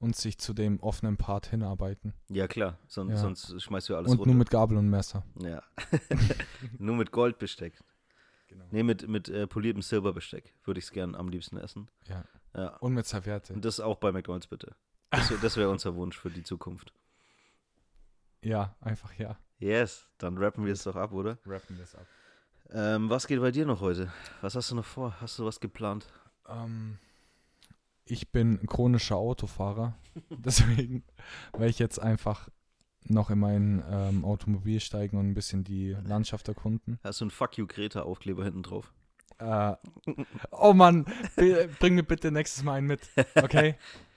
[0.00, 2.14] Und sich zu dem offenen Part hinarbeiten.
[2.28, 2.78] Ja, klar.
[2.86, 3.16] Son Ja.
[3.16, 4.30] Sonst schmeißt du alles Und runter.
[4.30, 5.24] nur mit Gabel und Messer.
[5.40, 5.60] ja.
[6.78, 7.82] nur mit Goldbesteck.
[8.46, 8.64] Genau.
[8.70, 11.90] Nee, mit, mit äh, poliertem Silberbesteck würde ich es gern am liebsten essen.
[12.06, 12.24] Ja.
[12.54, 12.76] Ja.
[12.76, 13.52] Und mit Serviette.
[13.52, 14.76] Und das auch bei McDonalds bitte.
[15.10, 16.92] Das, das wäre unser Wunsch für die Zukunft.
[18.40, 19.36] Ja, einfach ja.
[19.58, 21.38] Yes, dann rappen wir es doch ab, oder?
[21.44, 22.06] Rappen wir es ab.
[22.70, 24.12] Ähm, was geht bei dir noch heute?
[24.40, 25.20] Was hast du noch vor?
[25.20, 26.06] Hast du was geplant?
[26.48, 26.98] Ähm,
[28.04, 29.96] ich bin chronischer Autofahrer.
[30.30, 31.02] Deswegen
[31.52, 32.48] werde ich jetzt einfach
[33.04, 37.00] noch in mein ähm, Automobil steigen und ein bisschen die Landschaft erkunden.
[37.02, 38.92] Hast du einen Fuck You Greta Aufkleber hinten drauf?
[39.38, 39.74] Äh,
[40.50, 41.06] oh Mann,
[41.36, 43.00] bring mir bitte nächstes Mal einen mit.
[43.34, 43.76] Okay?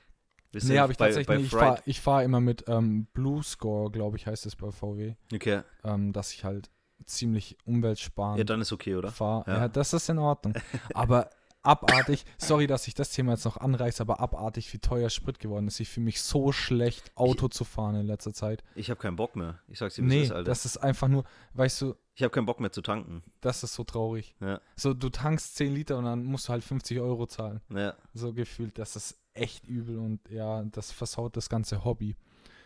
[0.51, 1.53] Bist nee, habe ich bei- tatsächlich nicht.
[1.53, 5.15] Ich fahre ich fahr immer mit ähm, Blue Score, glaube ich, heißt es bei VW.
[5.33, 5.61] Okay.
[5.83, 6.69] Ähm, dass ich halt
[7.05, 9.11] ziemlich umweltsparend Ja, dann ist okay, oder?
[9.11, 9.49] fahre.
[9.49, 9.57] Ja.
[9.61, 9.67] Ja.
[9.69, 10.53] das ist in Ordnung.
[10.93, 11.29] Aber
[11.63, 15.67] abartig, sorry, dass ich das Thema jetzt noch anreiße, aber abartig, wie teuer Sprit geworden
[15.67, 15.79] ist.
[15.79, 18.63] Ich fühle mich so schlecht, Auto zu fahren in letzter Zeit.
[18.75, 19.59] Ich habe keinen Bock mehr.
[19.67, 20.43] Ich sag's dir, Nee, ist, Alter.
[20.49, 21.23] das ist einfach nur,
[21.53, 23.23] weißt du, ich habe keinen Bock mehr zu tanken.
[23.41, 24.35] das ist so traurig.
[24.41, 27.61] Ja, So, du tankst 10 Liter und dann musst du halt 50 Euro zahlen.
[27.69, 27.93] ja.
[28.13, 32.15] So gefühlt, das ist echt übel und ja, das versaut das ganze Hobby.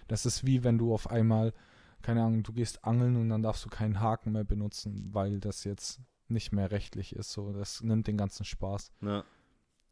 [0.07, 1.53] Das ist wie wenn du auf einmal,
[2.01, 5.63] keine Ahnung, du gehst angeln und dann darfst du keinen Haken mehr benutzen, weil das
[5.63, 7.31] jetzt nicht mehr rechtlich ist.
[7.31, 8.91] So, das nimmt den ganzen Spaß.
[9.01, 9.23] ja.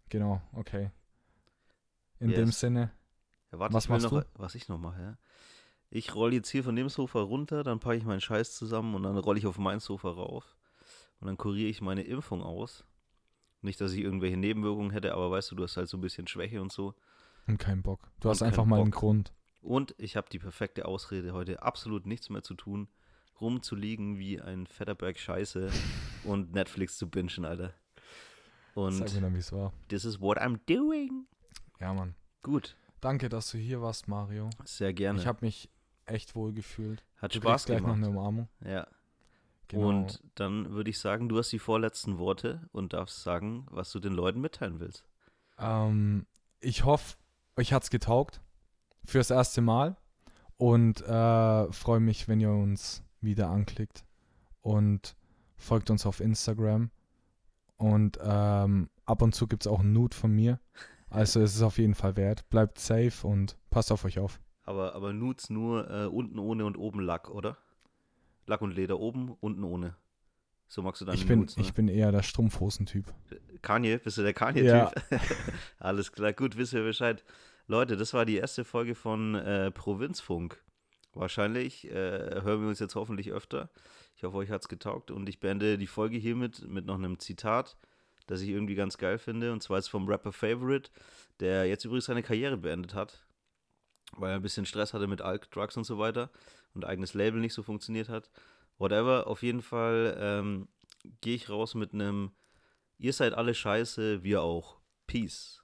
[0.09, 0.91] Genau, okay.
[2.19, 2.37] In Yes.
[2.37, 2.91] dem Sinne,
[3.51, 4.27] Ja, warte, Was ich machst noch, du?
[4.35, 5.17] was ich noch mache, ja.
[5.89, 9.03] Ich rolle jetzt hier von dem Sofa runter, dann packe ich meinen Scheiß zusammen und
[9.03, 10.55] dann rolle ich auf mein Sofa rauf.
[11.19, 12.83] Und dann kuriere ich meine Impfung aus.
[13.63, 16.27] Nicht, dass ich irgendwelche Nebenwirkungen hätte, aber weißt du, du hast halt so ein bisschen
[16.27, 16.93] Schwäche und so.
[17.47, 17.99] und kein Bock.
[18.19, 18.91] Du hast einfach keinen mal einen.
[18.91, 19.33] Grund.
[19.61, 22.89] Und ich habe die perfekte Ausrede, heute absolut nichts mehr zu tun,
[23.39, 25.69] rumzuliegen wie ein fetter Berg Scheiße
[26.25, 27.73] und Netflix zu bingen, Alter.
[28.75, 29.71] Und Sag mir dann, wie es war.
[29.87, 31.25] this is what I'm doing.
[31.79, 32.15] Ja, Mann.
[32.41, 34.49] Gut, Danke, dass du hier warst, Mario.
[34.63, 35.19] sehr gerne.
[35.19, 35.69] Ich habe mich
[36.05, 37.03] echt wohl gefühlt.
[37.17, 37.97] Hat Du Spaß gleich gemacht.
[37.99, 38.49] noch eine Umarmung.
[38.65, 38.87] Ja.
[39.73, 39.87] Genau.
[39.89, 43.99] Und dann würde ich sagen, du hast die vorletzten Worte und darfst sagen, was du
[43.99, 45.03] den Leuten mitteilen willst.
[45.57, 46.27] Ähm,
[46.59, 47.17] ich hoffe,
[47.57, 48.41] euch hat's getaugt
[49.03, 49.97] fürs erste Mal
[50.57, 54.05] und äh, freue mich, wenn ihr uns wieder anklickt
[54.61, 55.15] und
[55.57, 56.91] folgt uns auf Instagram
[57.77, 60.59] und ähm, ab und zu gibt's auch ein Nude von mir.
[61.09, 62.47] Also es ist auf jeden Fall wert.
[62.49, 64.39] Bleibt safe und passt auf euch auf.
[64.63, 67.57] Aber, aber Nudes nur äh, unten ohne und oben Lack, oder?
[68.45, 69.95] Lack und Leder oben, unten ohne.
[70.67, 71.63] So magst du deine Ich bin, Nudes, ne?
[71.63, 73.05] ich bin eher der Strumpfhosen-Typ.
[73.61, 74.65] Kanye, bist du der Kanye-Typ?
[74.65, 74.91] Ja.
[75.79, 77.23] Alles klar, gut, wisst ihr Bescheid.
[77.67, 80.61] Leute, das war die erste Folge von äh, Provinzfunk.
[81.13, 83.69] Wahrscheinlich äh, hören wir uns jetzt hoffentlich öfter.
[84.15, 87.77] Ich hoffe, euch hat's getaugt und ich beende die Folge hiermit mit noch einem Zitat,
[88.25, 89.53] das ich irgendwie ganz geil finde.
[89.53, 90.89] Und zwar ist vom Rapper Favorite,
[91.39, 93.27] der jetzt übrigens seine Karriere beendet hat,
[94.17, 96.31] weil er ein bisschen Stress hatte mit Alk, Drugs und so weiter
[96.73, 98.29] und eigenes Label nicht so funktioniert hat.
[98.77, 100.67] Whatever, auf jeden Fall ähm,
[101.21, 102.31] gehe ich raus mit einem
[102.97, 104.77] Ihr seid alle scheiße, wir auch.
[105.07, 105.62] Peace.